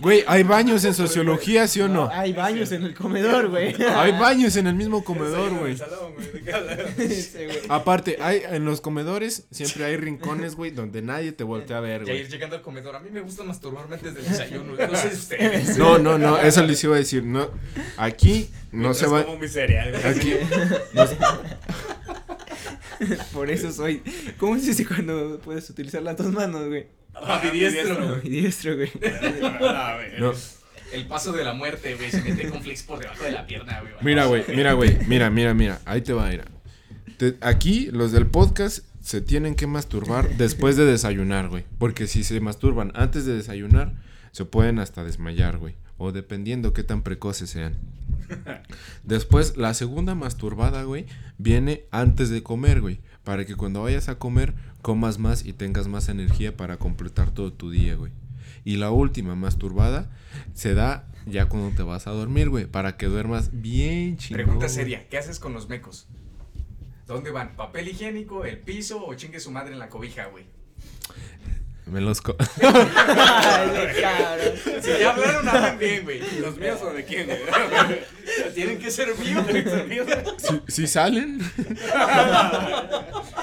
[0.00, 2.08] Güey, hay baños en sociología, ¿sí o no?
[2.12, 3.74] Hay baños en el comedor, güey.
[3.82, 5.76] Hay baños en el mismo comedor, güey.
[7.68, 12.04] Aparte, hay en los comedores siempre hay rincones, güey, donde nadie te voltea a ver,
[12.04, 12.30] Ya ir güey.
[12.32, 12.96] llegando al comedor.
[12.96, 14.74] A mí me gusta masturbarme antes del desayuno.
[14.76, 15.76] No sé ustedes.
[15.78, 17.50] No, no, no, eso les iba a decir, no.
[17.96, 20.04] Aquí no se va como mi cereal, güey.
[20.04, 20.32] aquí
[23.32, 24.02] Por eso soy.
[24.38, 26.86] ¿Cómo se dice cuando puedes utilizar las dos manos, güey?
[27.14, 28.14] Ambidiestro.
[28.14, 28.90] Ambidiestro, güey.
[29.62, 30.20] Ah, güey.
[30.20, 30.32] No.
[30.92, 32.10] El paso de la muerte, güey.
[32.10, 33.92] Se mete con flex por debajo de la pierna, güey.
[34.02, 36.44] Mira, güey, mira, güey, mira, mira, mira, ahí te va, mira.
[37.16, 41.64] Te- aquí los del podcast se tienen que masturbar después de desayunar, güey.
[41.78, 43.94] Porque si se masturban antes de desayunar,
[44.32, 45.74] se pueden hasta desmayar, güey.
[45.98, 47.76] O dependiendo qué tan precoces sean.
[49.04, 53.00] Después, la segunda masturbada, güey, viene antes de comer, güey.
[53.24, 57.52] Para que cuando vayas a comer, comas más y tengas más energía para completar todo
[57.52, 58.12] tu día, güey.
[58.64, 60.10] Y la última masturbada
[60.54, 62.66] se da ya cuando te vas a dormir, güey.
[62.66, 64.44] Para que duermas bien chingón.
[64.44, 66.06] Pregunta seria, ¿qué haces con los mecos?
[67.10, 67.56] ¿Dónde van?
[67.56, 70.44] ¿Papel higiénico, el piso o chingue su madre en la cobija, güey?
[71.86, 72.68] Me los co- Ay,
[74.00, 74.52] cabrón.
[74.80, 76.20] Si ya hablaron, hablan bien, güey.
[76.40, 77.40] ¿Los míos o de quién, güey?
[78.54, 79.44] Tienen que ser míos.
[80.38, 81.40] ¿Sí, sí salen?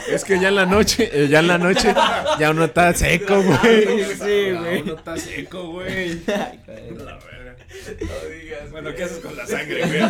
[0.08, 1.94] es que ya en la noche, eh, ya en la noche,
[2.40, 4.06] ya uno está seco, güey.
[4.16, 4.82] Sí, güey.
[4.84, 6.22] Uno está seco, güey.
[6.28, 7.06] Ay, cabrón.
[7.06, 7.56] La verga.
[8.00, 8.72] No digas.
[8.72, 8.96] Bueno, güey.
[8.96, 10.02] ¿qué haces con la sangre, güey?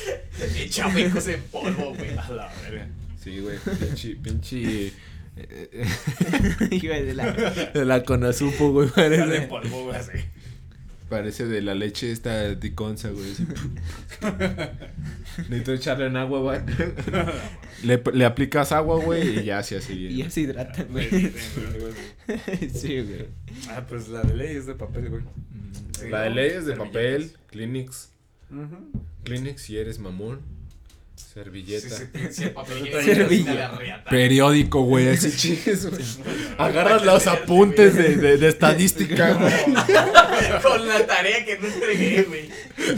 [0.56, 2.10] Echa mecos en polvo, güey.
[2.16, 2.88] A la verga.
[3.22, 4.92] Sí, güey, pinche, pinche...
[5.36, 5.86] eh,
[6.70, 7.32] Hijo de la.
[7.32, 10.12] de la conazupo, güey, parece, polvo, güey, así.
[11.10, 13.32] parece de la leche esta de conza, güey.
[13.32, 13.46] así.
[15.48, 16.60] Necesito echarle en agua, güey.
[17.82, 20.12] Le, le aplicas agua, güey, y ya se hace bien.
[20.12, 21.08] Y ya se hidratan, güey.
[22.74, 23.26] Sí, güey.
[23.68, 25.22] Ah, pues la de ley es de papel, güey.
[26.00, 26.34] Sí, La de ¿no?
[26.36, 28.10] leyes de papel, Kleenex.
[29.24, 30.40] Kleenex si eres mamón.
[31.16, 31.96] Servilleta.
[32.30, 32.44] Sí,
[33.04, 34.04] Servilleta.
[34.10, 36.02] Periódico, güey, así chingues, güey.
[36.58, 39.52] Agarras los apuntes de, de, de estadística, güey.
[40.62, 42.50] Con la tarea que no entregué, güey.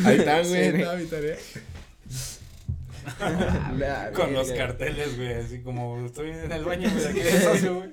[0.04, 0.82] Ahí está, güey, güey.
[0.82, 1.36] está mi tarea.
[3.78, 7.74] La Con los carteles, güey, así como estoy en el baño, güey, aquí de socio,
[7.76, 7.90] güey.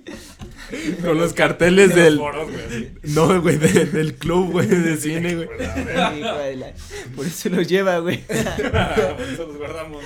[1.02, 2.18] Con los carteles Los del.
[2.18, 2.92] foros, güey, así.
[3.14, 5.48] No, güey, de- del club, güey, de cine, güey.
[7.16, 8.24] Por eso lo lleva, güey.
[8.26, 10.04] Por eso los guardamos.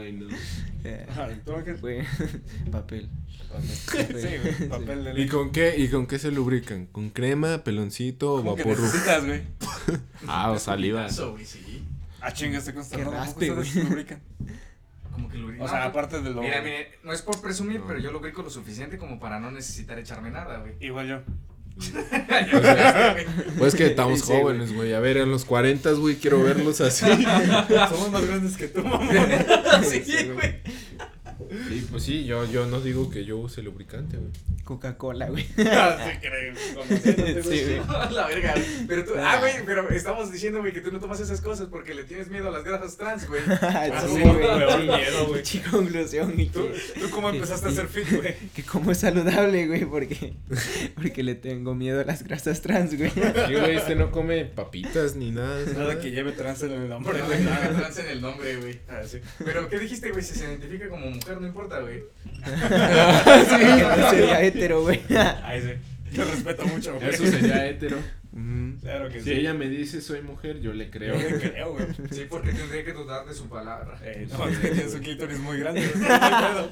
[0.00, 0.28] Ay, no.
[1.16, 1.76] Ah, ¿tú, Ángel?
[1.78, 2.02] Güey.
[2.70, 3.08] Papel.
[3.90, 6.84] Sí, güey, papel de ¿Y con qué, y con qué se lubrican?
[6.86, 9.42] ¿Con crema, peloncito o ¿Cómo que vapor necesitas, güey?
[10.26, 11.06] Ah, o saliva.
[11.06, 11.82] Eso, güey, sí.
[12.20, 12.96] Ah, chinga, este consta.
[12.96, 13.10] Qué ¿no?
[13.10, 13.70] ¿Cómo raspe, güey.
[13.74, 14.20] lubrican?
[15.18, 16.42] Como que lo O sea, aparte de lo...
[16.42, 17.86] Mira, mire, no es por presumir, No.
[17.88, 20.74] pero yo lubrico lo suficiente como para no necesitar echarme nada, güey.
[20.78, 21.20] Igual yo.
[23.58, 24.94] Pues que estamos jóvenes, güey.
[24.94, 27.04] A ver, en los 40, güey, quiero verlos así.
[27.90, 29.08] Somos más grandes que tú, mamá.
[29.82, 30.02] Sí,
[30.32, 30.62] güey.
[31.70, 34.30] Y pues sí, yo, yo no digo que yo use lubricante, güey.
[34.64, 35.46] Coca-Cola, güey.
[35.70, 36.54] Ah, sí, creo.
[36.74, 37.58] Conociéndote, güey.
[37.58, 38.12] Sí, güey.
[38.14, 38.54] La verga.
[38.86, 41.94] Pero tú, ah, güey, pero estamos diciendo, güey, que tú no tomas esas cosas porque
[41.94, 43.40] le tienes miedo a las grasas trans, güey.
[43.62, 44.44] Ah, Sí, sí, güey.
[44.72, 44.86] Sí.
[44.86, 45.44] miedo, güey.
[45.44, 46.38] Sí, conclusión.
[46.38, 48.34] Y ¿Tú, que, ¿Tú cómo empezaste a hacer fit, güey?
[48.54, 50.34] que como es saludable, güey, porque,
[50.94, 53.10] porque le tengo miedo a las grasas trans, güey.
[53.10, 53.20] Sí,
[53.54, 55.60] güey, este no come papitas ni nada.
[55.64, 56.00] Nada ¿verdad?
[56.02, 57.42] que lleve trans en el nombre, Pero güey.
[57.42, 57.70] no nada.
[57.78, 58.80] trans en el nombre, güey.
[58.88, 59.18] Ah, sí.
[59.44, 60.22] Pero, ¿qué dijiste, güey?
[60.22, 62.02] Si se identifica como mujer, no importa, güey.
[62.44, 65.00] No sería hetero, güey.
[65.42, 66.16] Ay, sí.
[66.16, 67.10] Yo respeto mucho, güey.
[67.10, 67.98] Eso sería hetero.
[68.32, 68.76] Mm.
[68.80, 69.32] Claro que Si sí.
[69.32, 71.16] ella me dice soy mujer, yo le Yo creo.
[71.16, 71.86] le creo, güey.
[72.12, 73.98] Sí, porque tendría que dudar de su palabra.
[74.04, 75.80] Eh, no, es que su clítoris muy grande.
[75.82, 76.68] No.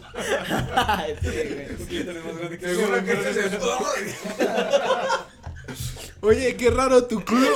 [1.20, 1.68] Sí, güey.
[1.78, 3.78] Su clítoris más grande que Seguro que este este es el todo.
[6.20, 7.50] Oye, qué raro tu culo.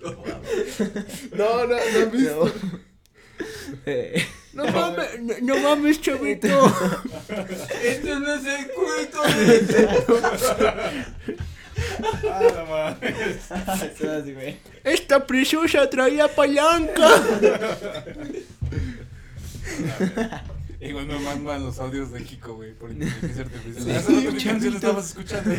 [0.00, 1.76] No, no, no.
[1.76, 2.52] Eh, No
[4.64, 6.48] mames, no, no mames, chavito.
[7.82, 9.22] Este no es el culto.
[12.28, 13.38] Ah, no mames.
[14.82, 17.08] Esta preciosa traía palanca.
[20.80, 23.84] Igual me mandan los audios de Kiko, güey, por inteligencia artificial.
[23.84, 24.44] Sí, Hace rato mi chavito.
[24.48, 25.50] canción estabas escuchando.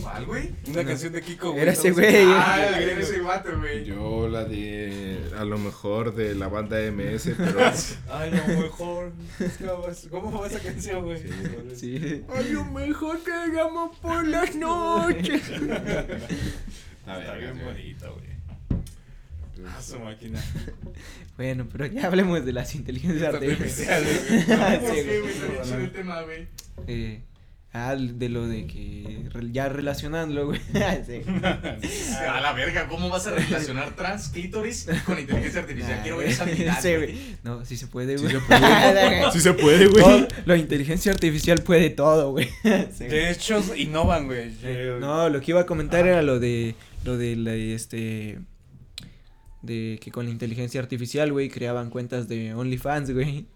[0.00, 0.50] ¿Cuál, güey?
[0.68, 1.62] Una canción de Kiko, güey.
[1.62, 2.06] Era ese güey.
[2.28, 3.84] Ah, era ese vato, güey.
[3.84, 7.58] Yo la de, a lo mejor de la banda MS, pero...
[8.08, 9.12] Ay, no, mejor.
[10.10, 11.18] ¿Cómo va esa canción, güey?
[11.74, 12.22] Sí.
[12.28, 15.42] A lo mejor te llamo por las noches.
[15.50, 18.35] Está bien bonito, güey.
[19.66, 20.42] Ah, su máquina.
[21.36, 24.48] Bueno, pero ya hablemos de las inteligencias artificiales.
[24.48, 26.48] Artificiales, ¿Por Sí, el tema, güey.
[26.86, 27.20] Eh,
[27.74, 30.60] ah, de lo de que ya relacionándolo, güey.
[31.06, 31.20] Sí.
[32.26, 35.96] A la verga, ¿cómo vas a relacionar trans clítoris con inteligencia artificial?
[35.96, 36.46] Nah, Quiero ver esa.
[36.80, 37.36] Sí, güey.
[37.44, 38.34] No, sí se puede, Sí güey.
[38.36, 39.32] se puede.
[39.32, 40.02] Sí se puede, güey.
[40.02, 42.48] Todo- la inteligencia artificial puede todo, güey.
[42.96, 43.04] Sí.
[43.04, 44.52] De hecho, innovan, güey.
[45.00, 48.38] No, lo que iba a comentar era lo de lo de la, este
[49.62, 53.46] de que con la inteligencia artificial, güey, creaban cuentas de OnlyFans, güey.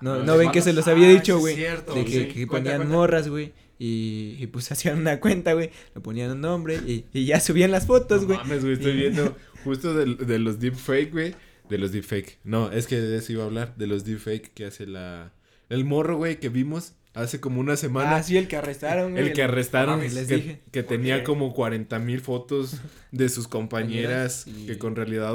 [0.00, 1.56] No, Los no ven que se los había Ah, dicho, güey.
[1.56, 2.26] de que, sí.
[2.28, 2.94] que Cuenta, ponían cuenta.
[2.96, 3.52] morras, güey.
[3.78, 5.70] Y, y pues hacían una cuenta, güey.
[5.94, 8.38] Le ponían un nombre y, y ya subían las fotos, No güey.
[8.38, 11.34] mames, güey, estoy Y- viendo justo de, de los deepfake, güey.
[11.68, 12.38] De los deepfake.
[12.44, 13.76] No, es que de eso iba a hablar.
[13.76, 15.32] De los deepfake que hace la...
[15.68, 18.16] El morro, güey, que vimos hace como una semana.
[18.16, 19.26] Ah, sí, el que arrestaron, güey.
[19.26, 20.60] el que arrestaron, les que, dije.
[20.70, 21.24] que ¿Por tenía qué?
[21.24, 22.76] como 40 mil fotos
[23.10, 25.34] de sus compañeras Y- que con realidad,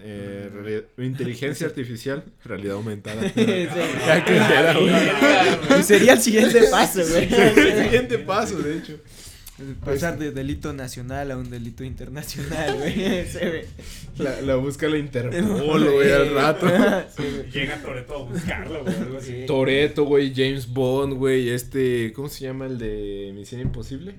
[0.00, 3.20] eh, reali- inteligencia artificial, realidad aumentada.
[5.82, 7.28] Sería el siguiente paso, güey.
[7.32, 8.98] el siguiente paso, de hecho.
[9.84, 12.94] Pasar de delito nacional a un delito internacional, güey.
[13.28, 13.64] Sí, güey.
[14.18, 16.66] La, la busca la Interpol, güey, al rato.
[17.16, 17.22] Sí.
[17.52, 19.44] Llega Toreto a buscarlo, güey, algo así.
[19.46, 24.14] Toreto, güey, James Bond, güey, este, ¿cómo se llama el de Misión Imposible?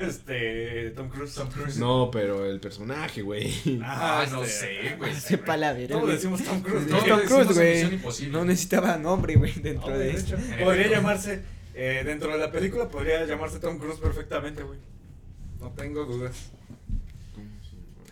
[0.00, 1.34] Este, Tom Cruise.
[1.34, 1.78] Tom Cruise.
[1.78, 3.52] No, pero el personaje, güey.
[3.82, 5.14] Ah, no este, sé, güey.
[5.14, 6.86] Sepa la verga, Todos decimos Tom Cruise.
[6.88, 8.28] Tom Cruise, güey.
[8.30, 10.36] No necesitaba nombre, güey, dentro No, de de esto.
[10.62, 11.42] podría llamarse,
[11.74, 14.78] eh, dentro de la película podría llamarse Tom Cruise perfectamente, güey.
[15.60, 16.50] No tengo dudas.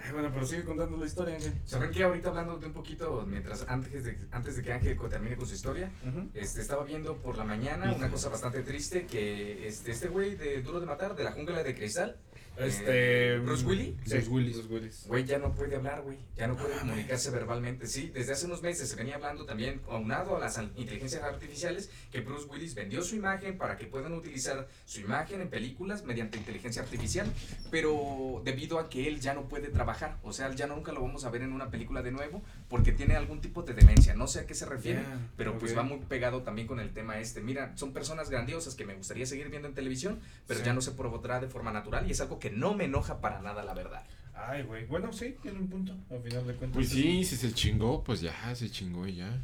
[0.05, 1.53] Ay, bueno, pero sigue contando la historia, Ángel.
[1.65, 2.03] ¿Saben qué?
[2.03, 5.55] Ahorita hablando de un poquito, mientras antes de, antes de que Ángel termine con su
[5.55, 5.93] historia,
[6.35, 10.61] este, estaba viendo por la mañana una cosa bastante triste que este este güey de
[10.63, 12.17] Duro de Matar, de la jungla de cristal,
[12.57, 13.35] Este.
[13.35, 13.95] Eh, Bruce Willis.
[14.05, 14.57] Sí, Bruce Willis.
[14.57, 15.05] Bruce Willis.
[15.07, 17.87] güey ya no puede hablar, güey, ya no puede comunicarse verbalmente.
[17.87, 22.21] Sí, desde hace unos meses se venía hablando también, aunado a las inteligencias artificiales, que
[22.21, 26.83] Bruce Willis vendió su imagen para que puedan utilizar su imagen en películas mediante inteligencia
[26.83, 27.27] artificial,
[27.71, 31.25] pero debido a que él ya no puede trabajar, o sea, ya nunca lo vamos
[31.25, 34.41] a ver en una película de nuevo porque tiene algún tipo de demencia, no sé
[34.41, 35.79] a qué se refiere, Ya, pero pues ok.
[35.79, 37.41] va muy pegado también con el tema este.
[37.41, 40.67] Mira, son personas grandiosas que me gustaría seguir viendo en televisión, pero Sí.
[40.67, 43.41] ya no se podrá de forma natural y es algo que no me enoja para
[43.41, 44.03] nada, la verdad.
[44.35, 44.85] Ay, güey.
[44.87, 45.95] Bueno, sí, tiene un punto.
[46.11, 46.75] Al final de cuentas.
[46.75, 49.41] Pues sí, si se chingó, pues ya, se chingó y ya.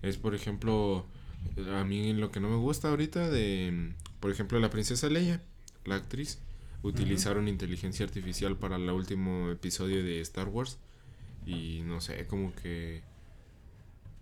[0.00, 1.04] Es, por ejemplo,
[1.76, 5.42] a mí lo que no me gusta ahorita de, por ejemplo, la princesa Leia,
[5.84, 6.38] la actriz,
[6.82, 10.78] utilizaron inteligencia artificial para el último episodio de Star Wars
[11.44, 13.02] y no sé, como que,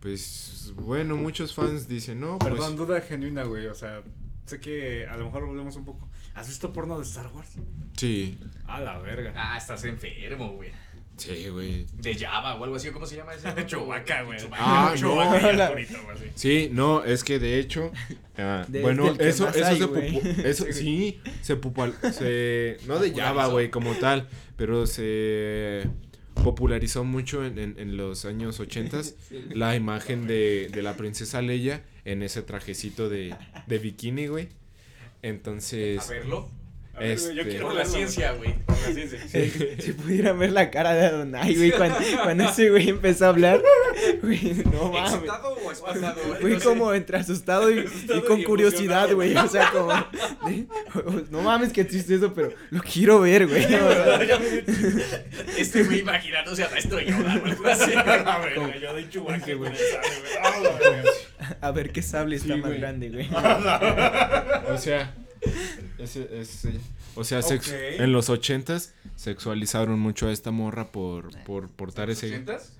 [0.00, 3.68] pues, bueno, muchos fans dicen, no, pues, Perdón, duda genuina, güey.
[3.68, 4.02] O sea,
[4.44, 6.08] sé que a lo mejor volvemos un poco.
[6.38, 7.48] ¿Has visto porno de Star Wars?
[7.96, 9.32] sí, A la verga.
[9.36, 10.70] Ah, estás enfermo, güey.
[11.16, 11.86] sí, güey.
[11.94, 13.48] De Java o algo así, ¿cómo se llama ese?
[13.66, 14.38] Chewbacca, güey.
[14.52, 15.64] Ah, Chewbacca no.
[16.12, 16.24] así.
[16.36, 17.90] Sí, no, es que de hecho,
[18.38, 23.28] ah, De- bueno, eso, eso hay, se, eso sí, se popul- se, no de Java,
[23.46, 23.52] Popularizó.
[23.52, 25.88] güey, como tal, pero se
[26.44, 29.16] popularizó mucho en, en, en los años ochentas
[29.50, 33.34] la imagen de, de la princesa Leia en ese trajecito de,
[33.66, 34.48] de bikini, güey.
[35.22, 36.48] Entonces, A verlo.
[36.94, 38.54] A ver, güey, yo Este- quiero Por la ciencia, güey.
[38.54, 38.64] güey.
[38.64, 39.18] Por la ciencia.
[39.28, 43.28] Si, si pudieran ver la cara de Adonai, güey, cuando, cuando ese güey empezó a
[43.28, 43.62] hablar,
[44.20, 45.12] güey, no mames.
[45.14, 46.20] ¿Excitado o espantado?
[46.26, 46.40] güey?
[46.40, 46.64] Fui No sé.
[46.64, 49.36] como entre asustado y, Asustado y con y curiosidad, güey.
[49.36, 49.92] O sea, como.
[50.50, 50.66] de-
[51.30, 53.64] no mames, que triste eso, pero lo quiero ver, güey.
[53.64, 54.20] O sea,
[55.56, 57.92] Este güey imaginándose a maestro Yoda o algo así.
[57.92, 59.70] La verga, yo de Chewbacca, güey.
[61.60, 62.80] A ver qué sable está Sí, más güey.
[62.80, 63.28] grande, güey.
[64.72, 65.14] o sea,
[65.98, 66.80] ese- ese-
[67.14, 72.18] o sea, sex- en los ochentas sexualizaron mucho a esta morra por, por portar ¿Los
[72.22, 72.34] ese...
[72.34, 72.74] ochentas?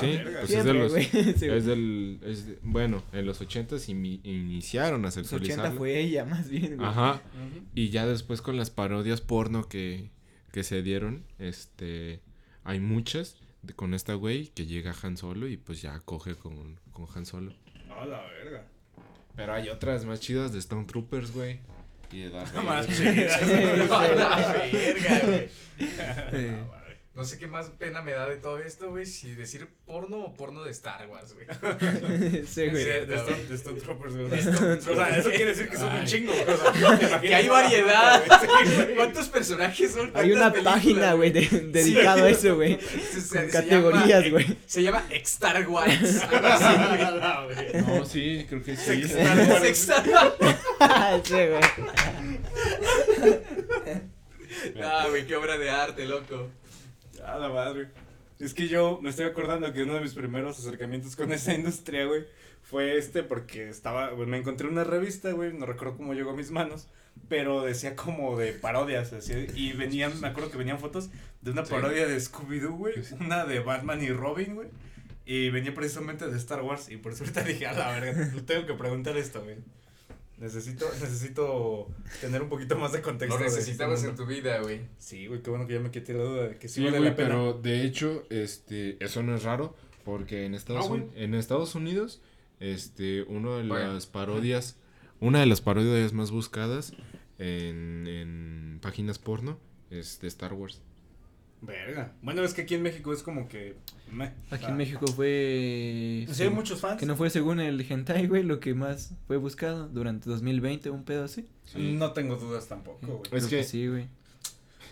[0.00, 0.40] Sí, verga.
[0.40, 0.92] pues es de los-.
[1.38, 1.46] Sí.
[1.46, 5.70] Es del, es de- bueno, en los ochentas iniciaron a Los 80 sexualizarla.
[5.78, 6.88] fue ella, más bien, güey.
[6.88, 7.22] Ajá.
[7.74, 10.10] Y ya después con las parodias porno que,
[10.52, 12.20] que se dieron, este,
[12.64, 16.80] hay muchas de- con esta güey que llega Han Solo y pues ya coge con,
[16.92, 17.54] con Han Solo.
[17.90, 18.64] A la verga.
[19.36, 21.60] Pero hay otras más chidas de Stone Troopers, güey.
[22.10, 23.30] Y de Darth Más Vader.
[23.92, 25.48] A la verga, güey.
[27.18, 30.34] No sé qué más pena me da de todo esto, güey, si decir porno o
[30.34, 31.48] porno de Star Wars, güey.
[32.46, 32.84] Sí, güey.
[32.84, 32.90] Sí.
[32.90, 34.26] De Stone- de Stone Troopers, güey.
[34.26, 36.44] O sea, eso quiere decir que son un chingo, güey.
[36.54, 38.22] O sea, Que hay variedad.
[38.24, 38.46] Sí.
[38.96, 40.12] ¿Cuántos personajes son?
[40.14, 42.78] Hay una ¿Cuántas página, güey, de- dedicado a eso, güey.
[42.80, 44.56] Se- se- Con se categorías, llama- güey.
[44.66, 46.22] Se llama Star Wars.
[47.84, 49.02] No, sí, creo que sí.
[49.02, 49.60] Star Wars.
[49.64, 50.04] Sexta-
[51.24, 51.60] Sí, güey.
[54.82, 56.48] Ah, güey, qué obra de arte, loco.
[57.28, 57.88] A la madre.
[58.38, 62.06] Es que yo me estoy acordando que uno de mis primeros acercamientos con esa industria,
[62.06, 62.24] güey,
[62.62, 66.36] fue este porque estaba, güey, me encontré una revista, güey, no recuerdo cómo llegó a
[66.36, 66.86] mis manos,
[67.28, 71.10] pero decía como de parodias, así, y venían, me acuerdo que venían fotos
[71.40, 74.68] de una parodia de Scooby-Doo, güey, una de Batman y Robin, güey,
[75.26, 78.66] y venía precisamente de Star Wars, y por eso ahorita dije, a la verga, tengo
[78.66, 79.56] que preguntar esto, güey.
[80.40, 81.88] Necesito, necesito
[82.20, 83.36] tener un poquito más de contexto.
[83.36, 84.82] Lo de este necesitabas en tu vida, güey.
[84.98, 86.98] Sí, güey, qué bueno que ya me quité la duda de que sí, Sí, vale
[86.98, 87.28] güey, la pena.
[87.30, 89.74] pero de hecho, este, eso no es raro,
[90.04, 91.00] porque en Estados, Ah, güey.
[91.02, 92.20] Un- en Estados Unidos
[92.60, 93.94] este, uno de Bueno.
[93.94, 94.76] las parodias,
[95.20, 96.92] una de las parodias más buscadas
[97.38, 99.58] en, en páginas porno
[99.90, 100.80] es de Star Wars.
[101.60, 102.12] Verga.
[102.22, 103.74] Bueno, es que aquí en México es como que.
[104.12, 104.30] meh.
[104.50, 104.70] Aquí Ah.
[104.70, 106.26] en México fue...
[106.32, 107.00] Sí, hay muchos fans.
[107.00, 111.04] Que no fue según el hentai, güey, lo que más fue buscado durante 2020, un
[111.04, 111.48] pedo así.
[111.64, 111.94] Sí.
[111.98, 113.22] No tengo dudas tampoco, güey.
[113.32, 114.06] Es Creo que- sí, güey.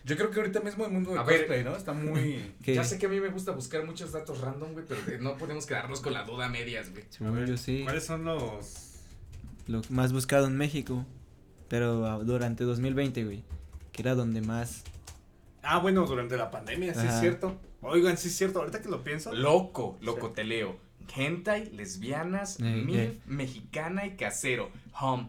[0.05, 1.39] Yo creo que ahorita mismo el mundo de A ver.
[1.41, 1.77] cosplay, ¿no?
[1.77, 2.53] Está muy.
[2.64, 5.37] Ya sé que a mí me gusta buscar muchos datos random, güey, pero eh, no
[5.37, 7.05] podemos quedarnos con la duda a medias, güey.
[7.11, 7.81] según yo sí.
[7.85, 8.93] ¿Cuáles son los.
[9.67, 11.05] Lo más buscado en México,
[11.69, 13.43] pero ah, durante 2020, güey,
[13.91, 14.85] que era donde más...
[15.67, 17.61] Ah, bueno, durante la pandemia, sí es cierto.
[17.83, 18.61] Oigan, sí es cierto.
[18.61, 19.33] Ahorita que lo pienso.
[19.35, 20.79] Loco, loco, te leo.
[21.14, 23.21] Hentai, lesbianas, Eh, MILF, eh.
[23.27, 24.71] mexicana y casero.
[25.01, 25.29] Home.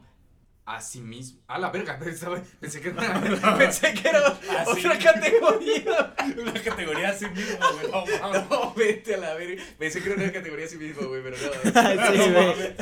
[0.65, 1.39] Así mismo.
[1.47, 4.19] A la verga, pensaba- pensé que era, una- pensé que era
[4.59, 4.85] Así.
[4.85, 6.13] otra categoría.
[6.41, 7.91] Una categoría así mismo, güey.
[7.91, 8.49] No, mames.
[8.49, 9.63] No, vete a la verga.
[9.79, 11.53] Pensé que era una categoría así mismo, güey, pero no.
[12.11, 12.75] sí, güey.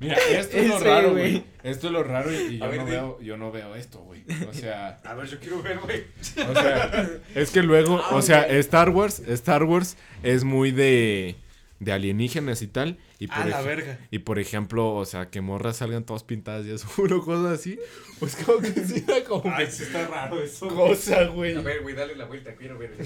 [0.00, 1.44] Mira, esto es lo raro, güey.
[1.62, 4.24] Esto es lo raro y, y yo, ver, no veo, yo no veo esto, güey.
[4.48, 6.04] O sea, A ver, yo quiero ver, güey.
[6.48, 8.50] o sea, es que luego, Ah, o sea, ok.
[8.52, 11.36] Star Wars, Star Wars es muy de,
[11.80, 12.98] de alienígenas y tal.
[13.18, 13.98] Y por, A la verga.
[14.10, 17.78] y por ejemplo, o sea, que morras salgan todas pintadas y azul o cosas así.
[18.18, 20.68] Pues como que sí era como Ay, sí está raro eso.
[20.68, 21.54] cosa, güey.
[21.56, 22.96] A ver, güey, dale la vuelta, quiero ver.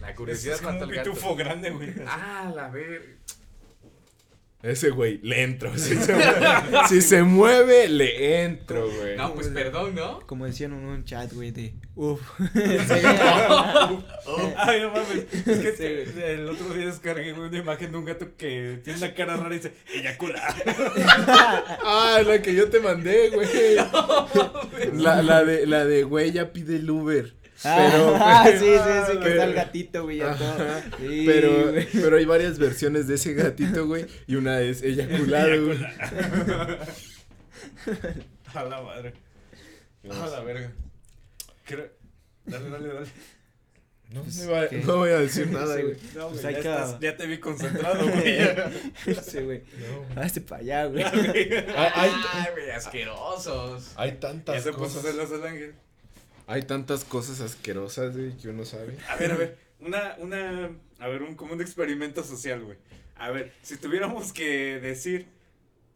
[0.00, 1.10] La curiosidad es mata un al gato.
[1.10, 1.92] pitufo grande, güey.
[2.06, 3.16] Ah, la ver.
[4.62, 5.72] Ese güey, le entro.
[5.78, 9.16] Si se, mueve, si se mueve, le entro, güey.
[9.16, 10.20] No, pues perdón, ¿no?
[10.26, 11.72] Como decían en un chat, güey, de...
[11.94, 12.20] Uf.
[14.56, 15.26] Ay, no mames.
[15.46, 15.84] Es que Sí,
[16.22, 19.58] el otro día descargué una imagen de un gato que tiene una cara rara y
[19.58, 20.40] dice, eyacula.
[21.82, 23.48] Ah, la que yo te mandé, güey.
[24.94, 27.39] La, la de, la de, güey, ya pide el Uber.
[27.62, 30.56] Pero, Ah, sí, sí, sí, que pero- está el gatito, güey, ya todo.
[30.98, 31.86] Sí, pero, güey.
[31.92, 34.06] pero hay varias versiones de ese gatito, güey.
[34.26, 35.78] Y una es eyaculado, güey.
[38.54, 39.12] A la madre.
[40.10, 40.72] A la verga.
[41.64, 41.90] Creo-
[42.46, 43.06] Dale, dale, dale.
[44.12, 45.96] No, me va- no voy a decir nada, Sí, güey.
[46.16, 48.38] No, Pues güey, hay ya, estás- ya te vi concentrado, güey.
[49.22, 49.62] Sí, güey.
[50.16, 51.04] Hazte para allá, güey.
[51.04, 52.10] Ay,
[52.54, 53.92] güey, asquerosos.
[53.96, 55.02] hay Ya tantas se puso cosas.
[55.12, 55.74] celoso el ángel.
[56.46, 58.96] Hay tantas cosas asquerosas, güey, que uno sabe.
[59.08, 62.78] A ver, a ver, una, una, a ver, un, como un experimento social, güey.
[63.16, 65.26] A ver, si tuviéramos que decir,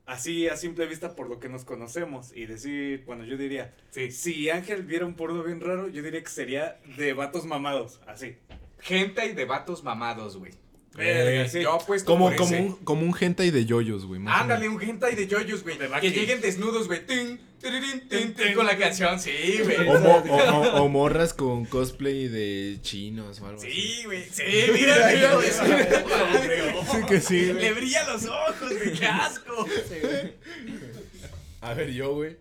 [0.07, 4.11] así a simple vista por lo que nos conocemos, y decir, bueno, yo diría, Sí.
[4.12, 8.36] si Ángel viera un porno bien raro, yo diría que sería de vatos mamados, así.
[8.80, 10.53] Gente y de vatos mamados, güey.
[10.97, 11.61] Verga, sí.
[11.62, 12.62] Yo apuesto Como, por como, ese.
[12.62, 14.20] un, como un hentai de yoyos, güey.
[14.20, 14.82] más o Ándale, menos.
[14.82, 15.76] un hentai de yoyos, güey.
[16.01, 17.05] Que lleguen desnudos, güey.
[17.05, 19.88] Tin, tirirín, tin, tin, Con la canción, sí, güey.
[19.88, 23.70] O, mo- o- o- o morras con cosplay de chinos o algo así.
[23.72, 24.24] Sí, güey.
[24.30, 24.42] Sí,
[24.72, 25.49] mira, mira, güey.
[25.51, 27.61] Sí que sí, güey.
[27.64, 28.92] Le brillan los ojos, güey.
[28.92, 29.66] Qué asco.
[31.61, 32.36] A ver, yo, güey.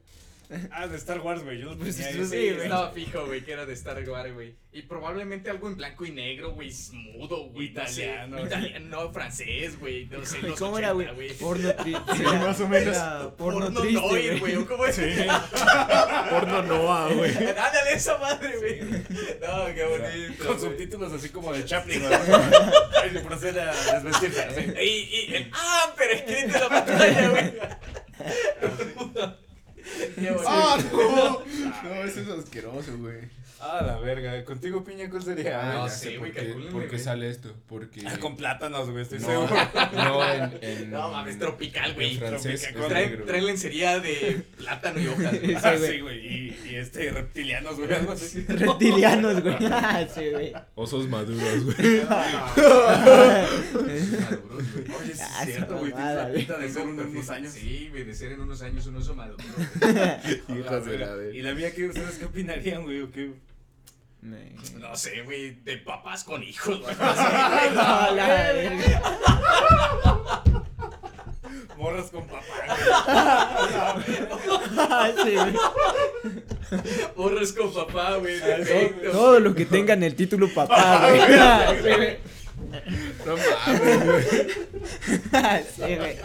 [0.71, 2.61] Ah, de Star Wars, güey, yo los Pues, tenía Sí, Sí, güey.
[2.63, 4.55] Estaba fijo, güey, que era de Star Wars, güey.
[4.71, 7.67] Y probablemente algo en blanco y negro, güey, mudo, güey.
[7.67, 8.37] Italiano.
[8.37, 10.05] No, italiano, no, francés, güey.
[10.07, 11.33] No sé, los ¿Cómo era, 80, güey?
[11.33, 12.01] Porno triste.
[12.17, 12.97] Sí, más o menos.
[13.37, 14.53] Porno, Porno triste, noir, güey.
[14.53, 14.55] güey.
[14.57, 14.99] ¿o ¿Cómo es?
[16.29, 17.31] Porno Noah, güey.
[17.37, 18.81] Ándale esa madre, güey.
[18.81, 20.45] No, qué bonito.
[20.45, 22.13] Con subtítulos así como de Chaplin, güey.
[22.13, 24.61] Ahí se procede a desvestirse, así.
[24.81, 27.53] Y, y, y- ah, pero escrito en la pantalla, güey.
[30.47, 31.39] ¡Ah, no!
[31.83, 33.21] No, eso es asqueroso, güey.
[33.65, 34.43] Ah, la verga.
[34.43, 35.59] ¿Contigo, piña, cuál sería?
[35.61, 37.53] Ah, no ya sé, güey, calcúlenle, ¿Por qué sale esto?
[37.67, 38.01] Porque...
[38.05, 39.55] Ah, con plátanos, güey, estoy No, seguro.
[39.93, 40.91] no, en, en...
[40.91, 42.17] No mames, tropical, güey.
[42.17, 42.83] Francés Tropical.
[42.83, 43.25] es Trae, negro.
[43.25, 45.55] trae lencería de plátano y hojas, güey.
[45.63, 46.19] Ah, sí, güey.
[46.27, 48.41] Y, y este, reptilianos, güey, algo así.
[48.47, 49.55] Reptilianos, güey.
[49.71, 50.53] Ah, sí, güey.
[50.75, 52.01] Osos maduros, güey.
[52.03, 53.93] Maduros, güey.
[55.01, 55.93] Oye, sí Ah, es cierto, güey.
[55.93, 57.53] Tienes la pinta de ser en unos años.
[57.53, 59.37] Sí, güey, de ser en unos años un oso maduro.
[60.49, 63.01] Hijas de la Y la mía, ¿qué ustedes qué opinarían, güey?
[63.01, 63.31] ¿O qué?
[64.23, 66.95] Me- No sé, güey, de papás con hijos, güey.
[66.99, 68.53] Ah, la.
[71.77, 72.43] Morras con papá,
[74.77, 75.35] Ah, güey.
[77.17, 78.37] Borras con papá, güey.
[78.41, 79.11] Ah, Perfecto.
[79.11, 81.21] Todo lo que tenga en el título papá, güey.
[81.39, 82.17] Ah, güey.
[83.25, 84.47] No mames, güey.
[85.33, 86.15] Ah, sí, güey.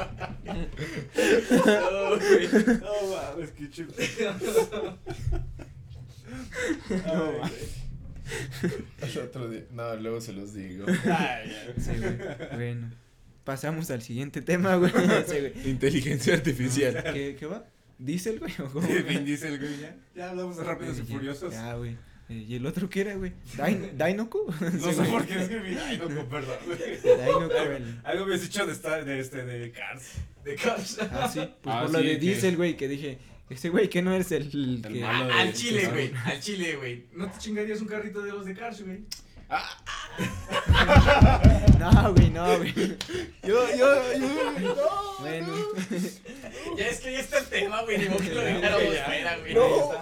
[1.50, 2.48] No, güey.
[2.80, 3.92] No, mames, qué chido.
[6.90, 6.98] El
[9.24, 9.64] otro día...
[9.72, 10.86] No, luego se los digo.
[11.04, 11.52] Ay.
[11.78, 12.16] Sí, güey.
[12.54, 12.90] Bueno.
[13.44, 14.92] Pasamos al siguiente tema, güey.
[15.26, 15.52] Sí, güey.
[15.70, 17.02] Inteligencia artificial.
[17.12, 17.64] ¿Qué, ¿Qué va?
[17.98, 18.52] ¿Diesel, güey?
[18.60, 18.86] ¿O cómo?
[18.86, 19.96] Vin Diesel, güey, ya.
[20.14, 21.52] Ya hablamos de Rápidos y Furiosos.
[21.52, 21.96] Ya, güey.
[22.28, 23.32] Eh, ¿Y el otro qué era, güey?
[23.56, 24.52] Dain- ¿Dainoku?
[24.60, 25.10] No Sí, sé güey.
[25.10, 25.74] por qué escribí.
[26.30, 26.56] Perdón.
[27.02, 30.12] Dainoku, el- Algo me has dicho de, esta, de, este, de Cars.
[30.44, 30.98] De Cars.
[31.10, 31.40] Ah, sí.
[31.62, 33.18] Pues Ah, por lo sí, de que- Diesel, güey, que dije,
[33.50, 35.00] ese güey que no es el, El que...
[35.00, 35.26] malo.
[35.26, 36.12] de- al chile, güey.
[36.24, 37.06] Al chile, güey.
[37.12, 39.00] ¿No te chingarías un carrito de los de Cars, güey?
[41.78, 42.74] No, güey, no, güey.
[43.42, 45.16] Yo, yo, yo.
[45.20, 45.54] Bueno.
[46.76, 47.98] Ya es que ya está el tema, güey.
[47.98, 49.54] Ni que lo dejáramos fuera, güey.
[49.54, 49.92] No,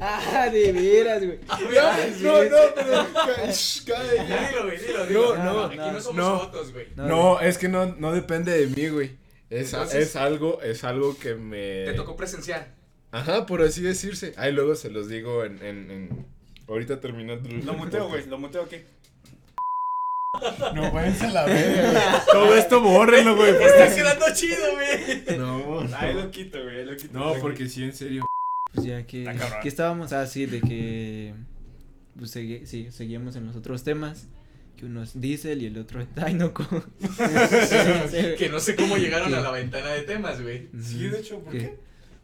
[0.00, 1.38] Ah, de veras, güey.
[1.38, 3.06] sí, no, no, pero.
[4.26, 5.36] dilo, güey, dilo, dilo.
[5.36, 6.38] No, no, Aquí no somos no.
[6.40, 6.86] fotos, güey.
[6.96, 9.19] No, No, es que no, no depende de mí, güey.
[9.50, 11.84] Es, Entonces- es algo, es algo que me.
[11.84, 12.68] Te tocó presenciar.
[13.12, 14.32] Ajá, por así decirse.
[14.36, 16.26] Ahí luego se los digo en, en, en...
[16.68, 17.48] ahorita terminando.
[17.64, 18.26] Lo muteo, güey.
[18.26, 18.76] Lo muteo aquí.
[20.74, 22.24] No, váyanse a la verga.
[22.32, 23.50] Todo esto bórrenlo, güey.
[23.60, 25.38] Está quedando chido, güey.
[25.38, 26.22] No, Ahí no.
[26.24, 26.84] lo quito, güey.
[26.84, 27.18] lo quito.
[27.18, 28.24] No, porque sí, en serio.
[28.72, 29.28] Pues ya que,
[29.62, 31.34] que estábamos así de que
[32.16, 34.28] pues segui- sí, seguíamos en los otros temas.
[34.76, 36.64] Que uno es Diesel y el otro es Dainoku.
[38.38, 40.68] Que no sé cómo llegaron a la ventana de temas, güey.
[40.80, 41.58] Sí, de hecho, ¿por ¿Qué?
[41.58, 41.78] qué?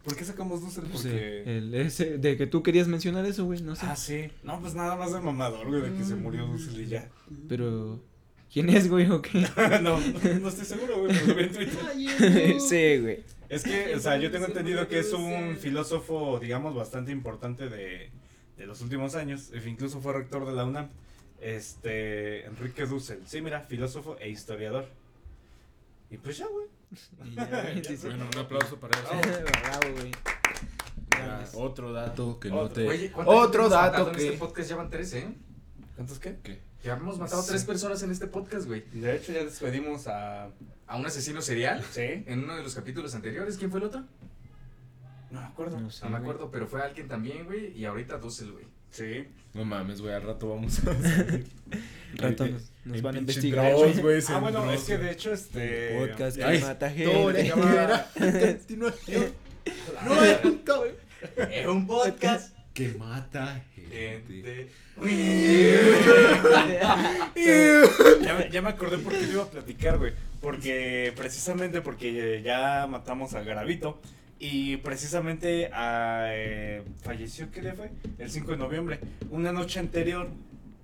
[0.05, 1.43] ¿Por qué sacamos dos Pues, Porque.
[1.59, 3.87] el ese de que tú querías mencionar eso, güey, no sé.
[3.87, 4.31] Ah, sí.
[4.45, 7.09] No, pues nada más de mamador, güey, de que se murió Dussel y ya.
[7.49, 8.01] Pero
[8.53, 9.41] ¿quién es, güey, o qué?
[9.83, 9.99] no,
[10.41, 12.61] no estoy seguro, güey, pero lo vi en Twitter.
[12.61, 13.19] sí, güey.
[13.49, 18.11] Es que, o sea, yo tengo entendido que es un filósofo, digamos, bastante importante de,
[18.57, 19.51] de los últimos años.
[19.53, 20.89] e Incluso fue rector de la UNAM.
[21.41, 23.23] Este, Enrique Dussel.
[23.27, 24.87] Sí, mira, filósofo e historiador.
[26.11, 26.67] Y pues ya, güey.
[27.85, 28.07] Sí, sí.
[28.07, 29.09] Bueno, un aplauso para eso.
[29.63, 30.13] Bravo, güey.
[31.11, 32.75] Ya, otro dato que no Otro.
[32.75, 32.89] te.
[32.89, 34.25] Oye, ¿cuánta Otro dato matado En que.
[34.27, 35.27] este podcast ya van tres, ¿eh?
[35.95, 36.37] ¿Cuántos qué?
[36.43, 36.61] ¿Qué?
[36.85, 37.49] Ya hemos matado Sí.
[37.49, 38.85] tres personas en este podcast, güey.
[38.93, 40.51] Y de hecho ya despedimos a...
[40.87, 41.83] A un asesino serial.
[41.91, 42.23] ¿Sí?
[42.27, 44.05] En uno de los capítulos anteriores, ¿quién fue el otro?
[45.31, 45.81] No me acuerdo.
[45.81, 47.77] No sé, No me acuerdo, pero fue alguien también, güey.
[47.77, 48.67] Y ahorita Dussel, güey.
[48.97, 49.25] Sí.
[49.55, 50.97] No mames, güey, al rato vamos a.
[52.15, 52.47] Rato
[52.85, 53.73] nos, van a investigar.
[53.73, 55.99] Dross, Ah, bueno, Dross, es que de hecho este...
[55.99, 57.53] Podcast que mata gente.
[58.57, 59.33] continuación.
[60.05, 60.63] No, es un.
[61.51, 62.57] Es un podcast.
[62.73, 63.97] Que mata gente.
[63.97, 64.69] Gente.
[68.23, 70.13] Ya, me- ya me acordé por qué iba a platicar, güey.
[70.41, 74.01] Porque precisamente porque ya matamos a Garavito.
[74.39, 77.91] Y precisamente a, eh, falleció, ¿qué día fue?
[78.19, 79.01] El 5 de noviembre.
[79.31, 80.29] Una noche anterior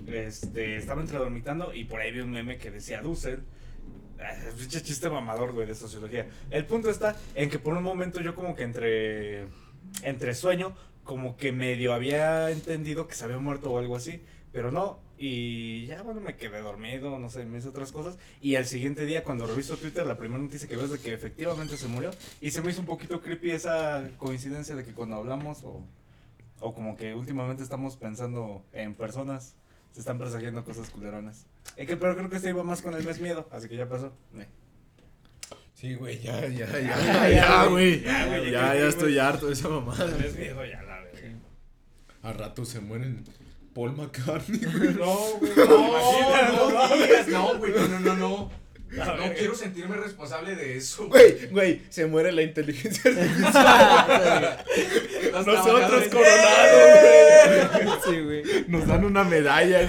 [0.07, 3.41] este, estaba entredormitando y por ahí vi un meme que decía Dussel.
[4.19, 6.27] Ah, Pinche chiste mamador, güey, de sociología.
[6.51, 9.47] El punto está en que por un momento yo como que entre,
[10.03, 10.75] entre sueño,
[11.05, 14.23] como que medio había entendido que se había muerto o algo así,
[14.53, 15.01] pero no.
[15.25, 18.19] Y ya, bueno, me quedé dormido, no sé, me hice otras cosas.
[18.41, 21.13] Y al siguiente día, cuando reviso Twitter, la primera noticia que veo es de que
[21.15, 22.11] efectivamente se murió.
[22.41, 25.87] Y se me hizo un poquito creepy esa coincidencia de que cuando hablamos o,
[26.59, 29.55] o como que últimamente estamos pensando en personas,
[29.93, 31.47] se están presagiando cosas culeronas.
[31.77, 33.89] Es que, pero creo que se iba más con el mes miedo, así que ya
[33.89, 34.13] pasó.
[34.37, 34.49] Eh.
[35.75, 36.81] Sí, güey, ya, ya, ya.
[36.81, 38.03] Ya, Ya, güey.
[38.03, 40.17] Ya, Ya, güey, ya, ya, estoy harto de esa El mamada.
[40.19, 41.39] mes miedo ya, la verga.
[42.23, 43.23] A rato se mueren
[43.75, 44.95] Paul McCartney, güey.
[44.99, 48.63] No, güey, No, no, no, no, digas, no, güey, no, no, no, no.
[48.93, 51.09] No quiero sentirme responsable de eso.
[51.09, 54.65] Güey, güey, se muere la inteligencia artificial.
[55.33, 58.43] Los Nosotros coronados, Sí, güey.
[58.69, 59.89] Nos dan una medalla,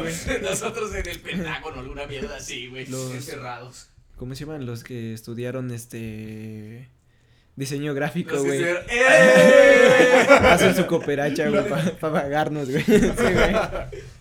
[0.00, 0.12] güey.
[0.42, 2.86] Nosotros en el Pentágono, alguna mierda así, güey.
[2.86, 3.90] Los- Encerrados.
[4.16, 6.88] ¿Cómo se llaman los que estudiaron este
[7.60, 8.62] diseño gráfico, güey?
[8.90, 10.26] ¡Eh!
[10.28, 12.82] Hacen su cooperacha, güey, para pagarnos, güey.
[12.82, 13.54] Sí, güey.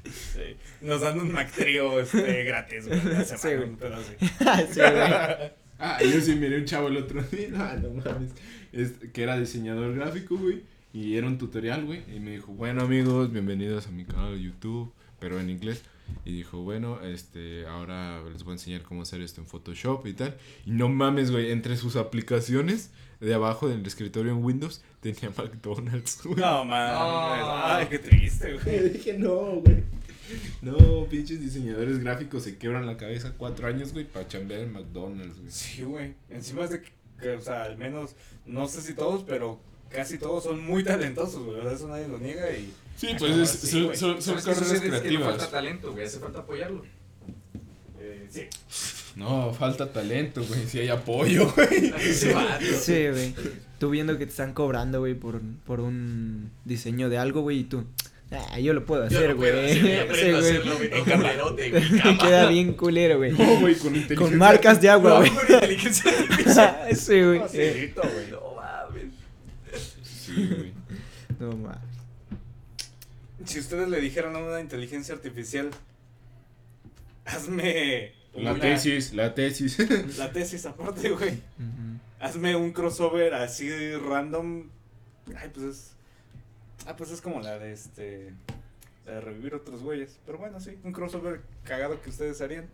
[0.03, 0.55] Sí.
[0.81, 2.99] Nos dan un Mac Trio este, gratis, güey.
[3.25, 3.63] Sí, güey.
[3.69, 4.13] un pedo así.
[4.73, 5.51] Sí, güey.
[5.81, 7.49] Ah, yo sí miré un chavo el otro día.
[7.55, 8.31] Ah, no mames.
[8.73, 10.61] Es- que era diseñador gráfico, güey.
[10.93, 12.03] Y era un tutorial, güey.
[12.13, 14.91] Y me dijo, bueno, amigos, bienvenidos a mi canal de YouTube.
[15.19, 15.81] Pero en inglés.
[16.25, 20.13] Y dijo, bueno, este, ahora les voy a enseñar cómo hacer esto en Photoshop y
[20.13, 20.35] tal.
[20.65, 26.21] Y no mames, güey, entre sus aplicaciones, de abajo del escritorio en Windows, tenía McDonald's,
[26.23, 26.35] güey.
[26.39, 26.93] No, man.
[26.93, 27.65] No.
[27.65, 28.89] Ay, qué triste, güey.
[28.93, 29.83] dije, no, güey.
[30.61, 35.39] No, pinches diseñadores gráficos se quebran la cabeza cuatro años, güey, para chambear en McDonald's,
[35.39, 35.51] güey.
[35.51, 36.13] Sí, güey.
[36.29, 38.15] Encima es de que, que, o sea, al menos,
[38.45, 39.59] no sé si todos, pero
[39.89, 41.59] casi todos son muy talentosos, güey.
[41.59, 42.71] O sea, eso nadie lo niega y.
[42.95, 44.75] Sí, pues cabrón, es- sí, son, son, son ¿Sabes qué carreras sucede?
[44.75, 45.27] Es que no creativas.
[45.29, 46.05] falta talento, güey.
[46.05, 46.85] Hace falta apoyarlo.
[47.99, 48.41] Eh, sí.
[49.15, 50.65] No, falta talento, güey.
[50.67, 51.91] Si hay apoyo, güey.
[52.13, 53.33] Sí, güey.
[53.79, 57.63] Tú viendo que te están cobrando, güey, por, por un diseño de algo, güey, y
[57.63, 57.85] tú.
[58.31, 59.73] Ah, yo lo puedo hacer, güey.
[59.79, 59.81] Sí,
[62.19, 63.31] queda bien culero, güey.
[63.31, 64.15] No, güey, con inteligencia.
[64.17, 65.29] Con marcas de agua, No, güey.
[65.31, 66.77] con inteligencia artificial.
[66.95, 67.39] Sí, güey.
[67.39, 68.31] Facilito, güey.
[68.31, 69.13] No mames.
[70.03, 70.73] Sí, güey.
[71.39, 71.79] No mames.
[73.45, 75.71] si ustedes le dijeran a una inteligencia artificial,
[77.25, 79.77] hazme La una- tesis, la tesis.
[80.17, 81.41] la tesis aparte, güey.
[82.19, 84.69] Hazme un crossover así random.
[85.35, 85.91] Ay, pues es.
[86.85, 88.33] Ah, pues es como la de este.
[89.05, 90.17] La de revivir otros güeyes.
[90.25, 92.67] Pero bueno, sí, un crossover cagado que ustedes harían.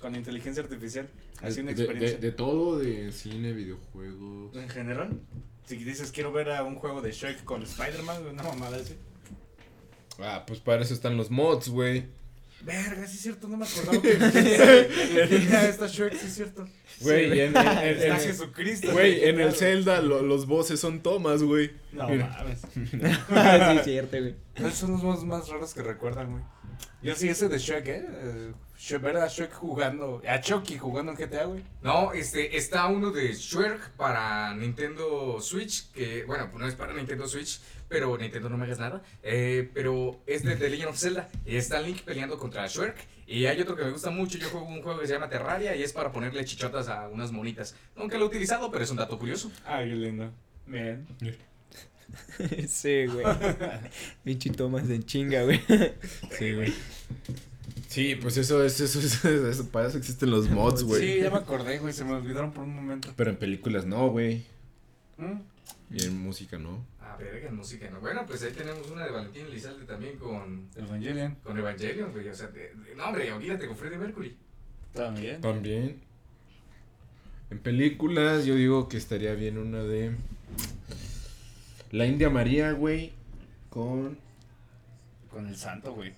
[0.00, 1.08] Con inteligencia artificial.
[1.42, 2.18] Así una De- de, experiencia.
[2.20, 4.54] de todo, de cine, videojuegos.
[4.54, 5.18] En general.
[5.66, 8.94] Si dices quiero ver a un juego de Shrek con Spider-Man, una mamada así.
[10.20, 12.06] Ah, pues para eso están los mods, güey.
[12.66, 14.14] Verga, sí es cierto, no me acordaba que
[15.28, 16.66] tenía esta Shrek, sí es cierto.
[17.00, 18.92] Güey, Sí, en, en- en- Está en- Jesucristo.
[18.92, 19.52] güey, en el.
[19.54, 21.70] Zelda lo- los bosses son tomas, güey.
[21.92, 22.26] No Mira.
[22.38, 22.62] mames.
[23.84, 24.34] Sí, cierto, güey.
[24.56, 26.42] Esos son los más, más raros que recuerdan, güey.
[27.02, 28.06] Yo sí, ese de Shrek, ¿eh?
[28.08, 31.62] eh Sh- ver a Shrek jugando, a Chucky jugando en GTA, güey.
[31.82, 36.92] No, este, está uno de Shrek para Nintendo Switch, que, bueno, pues no es para
[36.92, 37.58] Nintendo Switch,
[37.88, 41.56] pero Nintendo no me hagas nada, eh, pero es de The Legend of Zelda, y
[41.56, 42.96] está Link peleando contra Shrek,
[43.26, 45.74] y hay otro que me gusta mucho, yo juego un juego que se llama Terraria,
[45.74, 47.74] y es para ponerle chichotas a unas monitas.
[47.96, 49.50] Nunca lo he utilizado, pero es un dato curioso.
[49.64, 50.30] Ay, qué lindo.
[50.66, 51.06] Bien.
[52.68, 53.24] Sí, güey.
[54.24, 55.60] Pinche Thomas de chinga, güey.
[56.38, 56.72] Sí, güey.
[57.88, 61.00] Sí, pues eso es, eso es, eso, para eso existen los mods, güey.
[61.00, 63.12] Sí, ya me acordé, güey, se me olvidaron por un momento.
[63.16, 64.44] Pero en películas no, güey.
[65.16, 65.40] ¿Mm?
[65.94, 66.84] Y en música no.
[67.00, 68.00] Ah, verga, en música, ¿no?
[68.00, 71.36] Bueno, pues ahí tenemos una de Valentín Elizalde también con, Evangelion.
[71.42, 74.36] con Evangelion, güey, o sea, de- de- no, hombre, olvídate con Freddie Mercury.
[74.92, 75.40] También.
[75.40, 76.00] También.
[77.50, 80.16] En películas yo digo que estaría bien una de...
[81.90, 83.12] La India María, güey.
[83.70, 84.18] Con...
[85.30, 86.12] Con el santo, güey.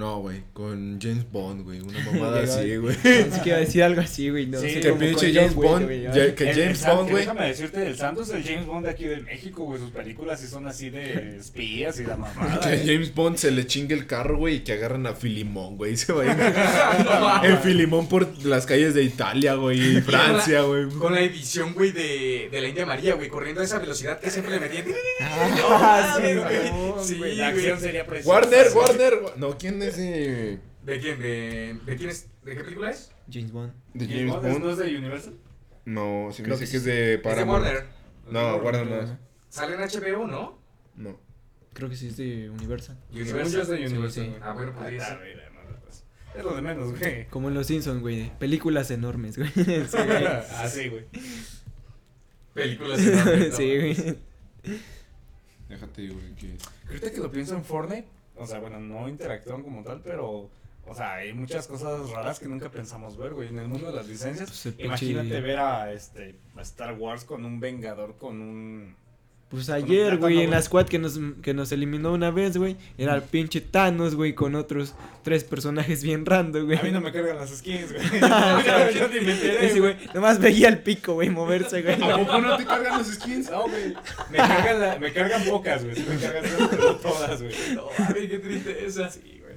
[0.00, 0.40] No, güey.
[0.54, 1.80] Con James Bond, güey.
[1.80, 2.96] Una mamada así, güey.
[3.02, 4.46] Pensé que iba a decir algo así, güey.
[4.46, 6.32] No Sí, sé que pinche James Bond, ay.
[6.34, 7.22] que El- James el Bond, güey.
[7.24, 9.78] Déjame decirte, el santo es el James Bond de aquí de México, güey.
[9.78, 12.60] Sus películas sí son así de espías y la mamada.
[12.60, 12.82] Que a ¿eh?
[12.86, 15.92] James Bond se le chingue el carro, güey, y que agarran a Filimón, güey.
[15.92, 16.40] y Se vayan
[17.44, 20.88] en Filimón por las calles de Italia, güey, y Francia, güey.
[20.88, 24.30] Con la edición, güey, de, de la India María, güey, corriendo a esa velocidad que
[24.30, 24.86] siempre le metían.
[25.20, 27.04] Ah, sí, güey.
[27.30, 28.30] Sí, La acción sería preciosa.
[28.34, 29.14] Warner, Warner.
[29.36, 31.20] No, ¿quién es ¿De quién?
[31.20, 32.28] ¿De, ¿De quién es?
[32.44, 33.12] ¿De qué película es?
[33.30, 33.72] James Bond.
[33.94, 35.34] ¿De James James Bond ¿no es de Universal?
[35.84, 37.64] No, se me Creo dice que es de Es de Paramount.
[37.64, 37.86] Warner.
[38.30, 39.10] No, Warner no es.
[39.48, 40.58] Sale en HBO, ¿no?
[40.96, 41.18] No.
[41.72, 42.98] Creo que sí es de Universal.
[43.12, 44.38] Yo es de Universal.
[44.42, 46.04] Ah, bueno, no, pues,
[46.36, 47.26] Es lo de menos, güey.
[47.30, 48.30] Como en Los Simpsons, güey.
[48.38, 49.50] Películas enormes, güey.
[49.54, 50.26] Sí, güey.
[50.26, 51.04] ah, sí, güey.
[52.54, 53.56] Películas enormes, ¿no?
[53.56, 54.18] Sí, güey.
[55.68, 56.56] Déjate, güey, que...
[56.88, 58.08] Ahorita que lo pienso en Fortnite,
[58.40, 60.50] o sea, bueno, no interactúan como tal, pero,
[60.86, 63.48] o sea, hay muchas cosas raras que nunca pensamos ver, güey.
[63.48, 67.44] En el mundo de las licencias, Pues imagínate ver a, este, a Star Wars con
[67.44, 68.96] un Vengador, con un...
[69.50, 70.50] Pues ayer, güey, en güey.
[70.52, 74.32] la squad que nos, que nos eliminó una vez, güey, era el pinche Thanos, güey,
[74.32, 74.94] con otros
[75.24, 76.78] tres personajes bien random, güey.
[76.78, 78.04] A mí no me cargan las skins, güey.
[78.20, 82.00] Yo me enteré, Ese güey, nomás veía el pico, güey, moverse, güey.
[82.00, 83.50] ¿A poco no te cargan los skins?
[83.50, 83.92] No, güey.
[84.30, 85.96] Me cargan, la- me cargan pocas, güey.
[85.98, 87.54] Me cargan todas, pero no todas, güey.
[87.74, 87.82] No,
[88.14, 89.10] ay, qué triste esa.
[89.10, 89.56] Sí, güey.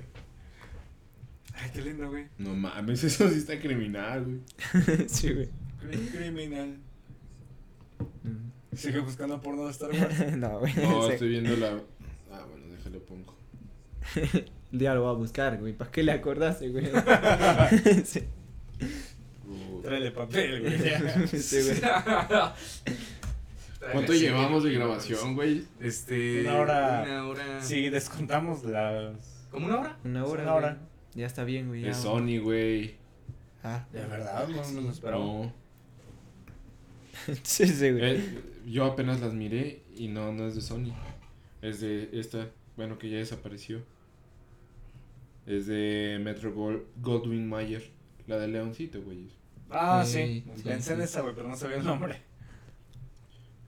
[1.54, 2.26] Ay, qué lindo, güey.
[2.40, 5.08] No mames, eso sí está criminal, güey.
[5.08, 5.50] Sí, güey.
[5.84, 6.78] Cri- Criminal.
[8.76, 10.36] Sigue buscando porno de Star Wars.
[10.38, 10.74] No, güey.
[10.76, 11.14] No, Sí.
[11.14, 11.80] estoy viendo la...
[12.32, 13.36] Ah, bueno, déjale pongo.
[14.72, 15.74] El día lo va a buscar, güey.
[15.74, 16.86] ¿Para qué le acordaste, güey?
[18.06, 18.24] sí.
[19.84, 20.80] Tráele papel, güey.
[20.84, 21.28] ya.
[21.28, 21.82] Sí, güey.
[23.92, 25.66] ¿Cuánto llevamos de grabación, güey?
[25.80, 26.42] Este.
[26.42, 27.04] Una hora.
[27.06, 27.62] Una hora.
[27.62, 29.46] Sí, descontamos las.
[29.52, 29.98] ¿Como una hora?
[30.04, 30.44] Una hora.
[30.44, 30.78] Una hora.
[31.16, 31.82] Ya está bien, güey.
[31.82, 32.96] De ya, Sony, güey.
[33.64, 35.24] Ah, De verdad, no lo esperaba.
[35.24, 35.54] No.
[37.44, 38.16] sí, sí, güey.
[38.18, 40.94] Eh, yo apenas las miré y no, no es de Sony.
[41.62, 43.82] Es de esta, bueno, que ya desapareció.
[45.46, 47.90] Es de Metro Gol- Goldwyn Mayer,
[48.28, 49.28] la de Leoncito, güey.
[49.70, 50.52] Ah, Sí, sí.
[50.56, 52.22] sí, Pensé en esa, güey, pero no sabía el nombre.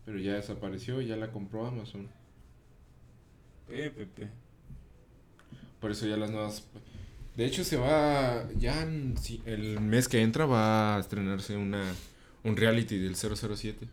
[0.05, 2.07] Pero ya desapareció, ya la compró Amazon.
[3.67, 4.29] Pepe.
[5.79, 6.67] Por eso ya las nuevas...
[7.35, 11.83] De hecho se va, ya en- sí, el mes que entra va a estrenarse una
[12.43, 13.87] un reality del 007.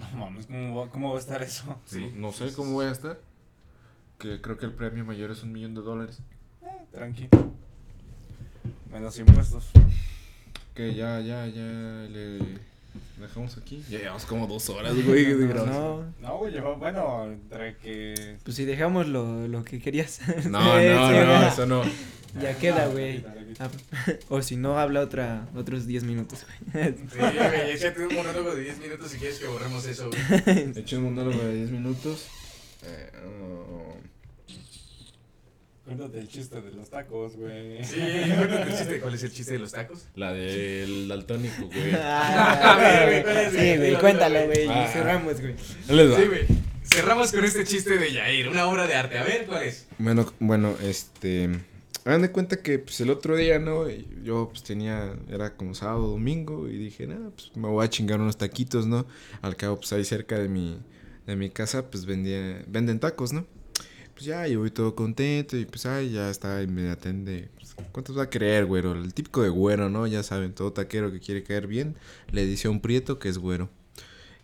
[0.00, 1.78] No mames, ¿cómo va, ¿cómo va a estar eso?
[1.84, 2.12] Sí.
[2.16, 3.20] No, sé cómo voy a estar.
[4.18, 6.20] Que creo que el premio mayor es un millón de dólares.
[6.92, 7.28] Tranqui.
[8.90, 9.70] Menos impuestos.
[10.74, 12.58] Que ya, ya, ya le
[13.18, 13.82] dejamos aquí.
[13.88, 16.14] Ya llevamos como dos horas, güey, de No, grabación.
[16.20, 18.36] no, No, güey, yo, bueno, entre que.
[18.44, 20.20] pues si dejamos lo, lo que querías.
[20.46, 21.82] No, no, no, eso no.
[22.40, 23.24] Ya queda, no, güey.
[23.58, 23.68] Ah,
[24.28, 26.94] o si no, habla otra, otros 10 minutos, güey.
[26.94, 30.72] Sí, güey, échate un monólogo de 10 minutos si quieres que borremos eso, güey.
[30.76, 32.28] He hecho un monólogo de 10 minutos.
[32.84, 33.10] Eh,
[33.42, 33.96] oh.
[35.84, 37.82] Cuéntate el chiste de los tacos, güey.
[37.84, 37.96] Sí,
[38.36, 39.00] cuéntate el chiste.
[39.00, 40.06] ¿Cuál es el chiste de los tacos?
[40.14, 41.92] La del daltónico, güey.
[41.94, 43.98] Ah, A ver, güey, ¿cuál es, Sí, güey?
[43.98, 44.68] cuéntalo, güey.
[44.68, 44.86] Ah.
[44.88, 45.54] y Cerramos, güey.
[45.58, 46.46] Sí, güey.
[46.84, 49.18] Cerramos con este chiste de Yair, una obra de arte.
[49.18, 49.86] A ver, ¿cuál es?
[49.98, 51.48] Bueno, bueno, este.
[52.04, 53.86] Hagan de cuenta que pues el otro día, ¿no?
[54.22, 58.20] Yo pues tenía, era como sábado, domingo, y dije, nada, pues me voy a chingar
[58.20, 59.06] unos taquitos, ¿no?
[59.42, 60.78] Al cabo, pues ahí cerca de mi,
[61.26, 63.46] de mi casa, pues vendía, venden tacos, ¿no?
[64.20, 67.48] Pues ya, yo voy todo contento, y pues ay, ya está, y me atende.
[67.54, 68.92] Pues, ¿Cuántos va a querer, güero?
[68.92, 70.06] El típico de güero, ¿no?
[70.06, 71.96] Ya saben, todo taquero que quiere caer bien,
[72.30, 73.70] le dice a un prieto que es güero.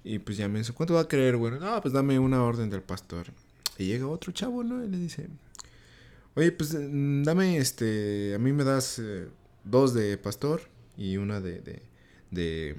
[0.02, 1.60] Y pues ya me dice, ¿cuánto va a querer, güero?
[1.60, 3.26] No, pues dame una orden del pastor.
[3.76, 4.82] Y llega otro chavo, ¿no?
[4.82, 5.28] Y le dice,
[6.36, 8.34] Oye, pues dame este.
[8.34, 9.28] A mí me das eh,
[9.64, 10.62] dos de pastor
[10.96, 11.60] y una de.
[11.60, 11.82] de.
[12.30, 12.76] de,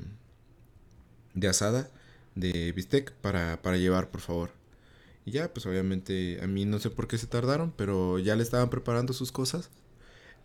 [1.35, 1.91] de asada,
[2.33, 4.56] de bistec para, para llevar, por favor.
[5.27, 8.43] Y ya, pues obviamente a mí no sé por qué se tardaron, pero ya le
[8.43, 9.69] estaban preparando sus cosas.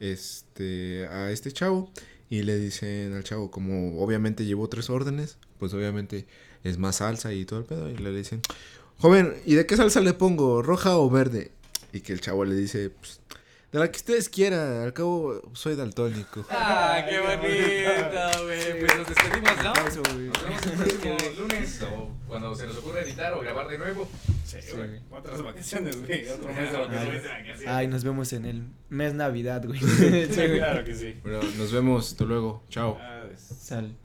[0.01, 1.07] Este.
[1.07, 1.89] a este chavo.
[2.29, 6.27] Y le dicen al chavo, como obviamente llevó tres órdenes, pues obviamente
[6.65, 7.91] es más salsa y todo el pedo.
[7.91, 8.41] Y le dicen,
[8.99, 10.63] joven, ¿y de qué salsa le pongo?
[10.63, 11.53] ¿Roja o verde?
[11.93, 13.21] Y que el chavo le dice, pues,
[13.73, 16.45] de la que ustedes quieran, al cabo soy daltónico.
[16.51, 18.81] ¡Ah, qué bonito, güey!
[18.81, 19.73] Pues nos despedimos, ¿no?
[19.73, 20.03] Nos
[20.43, 24.07] vemos el próximo lunes o cuando se nos ocurra editar o grabar de nuevo.
[24.45, 25.01] Sí, güey.
[25.11, 26.29] Otras vacaciones, güey.
[26.29, 27.67] Otro mes de Ay, vacaciones.
[27.67, 29.81] Ay, nos vemos en el mes Navidad, güey.
[29.81, 30.43] Sí.
[30.59, 31.19] Claro que sí.
[31.23, 32.99] Bueno, nos vemos, hasta luego, chao.
[33.39, 33.97] Sal.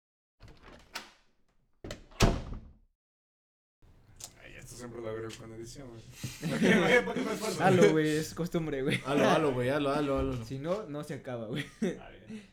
[4.42, 6.04] Ay, esto siempre lo agrego con edición, güey.
[6.50, 7.64] ¿Por qué, me esfuerzo?
[7.64, 9.02] Halo, güey, es costumbre, güey.
[9.06, 10.46] Halo, halo, güey, halo, halo, halo.
[10.46, 11.66] Si no, no se acaba, güey.
[12.00, 12.48] Ah, bien.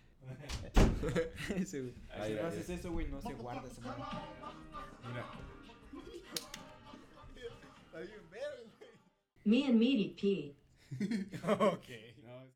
[1.63, 1.95] Ese, güey.
[2.11, 4.03] Ay, Si no haces eso, güey, no se guarda esa madre.
[5.07, 5.27] Mira.
[9.45, 10.57] Me and Meaty P.
[11.49, 11.89] Ok.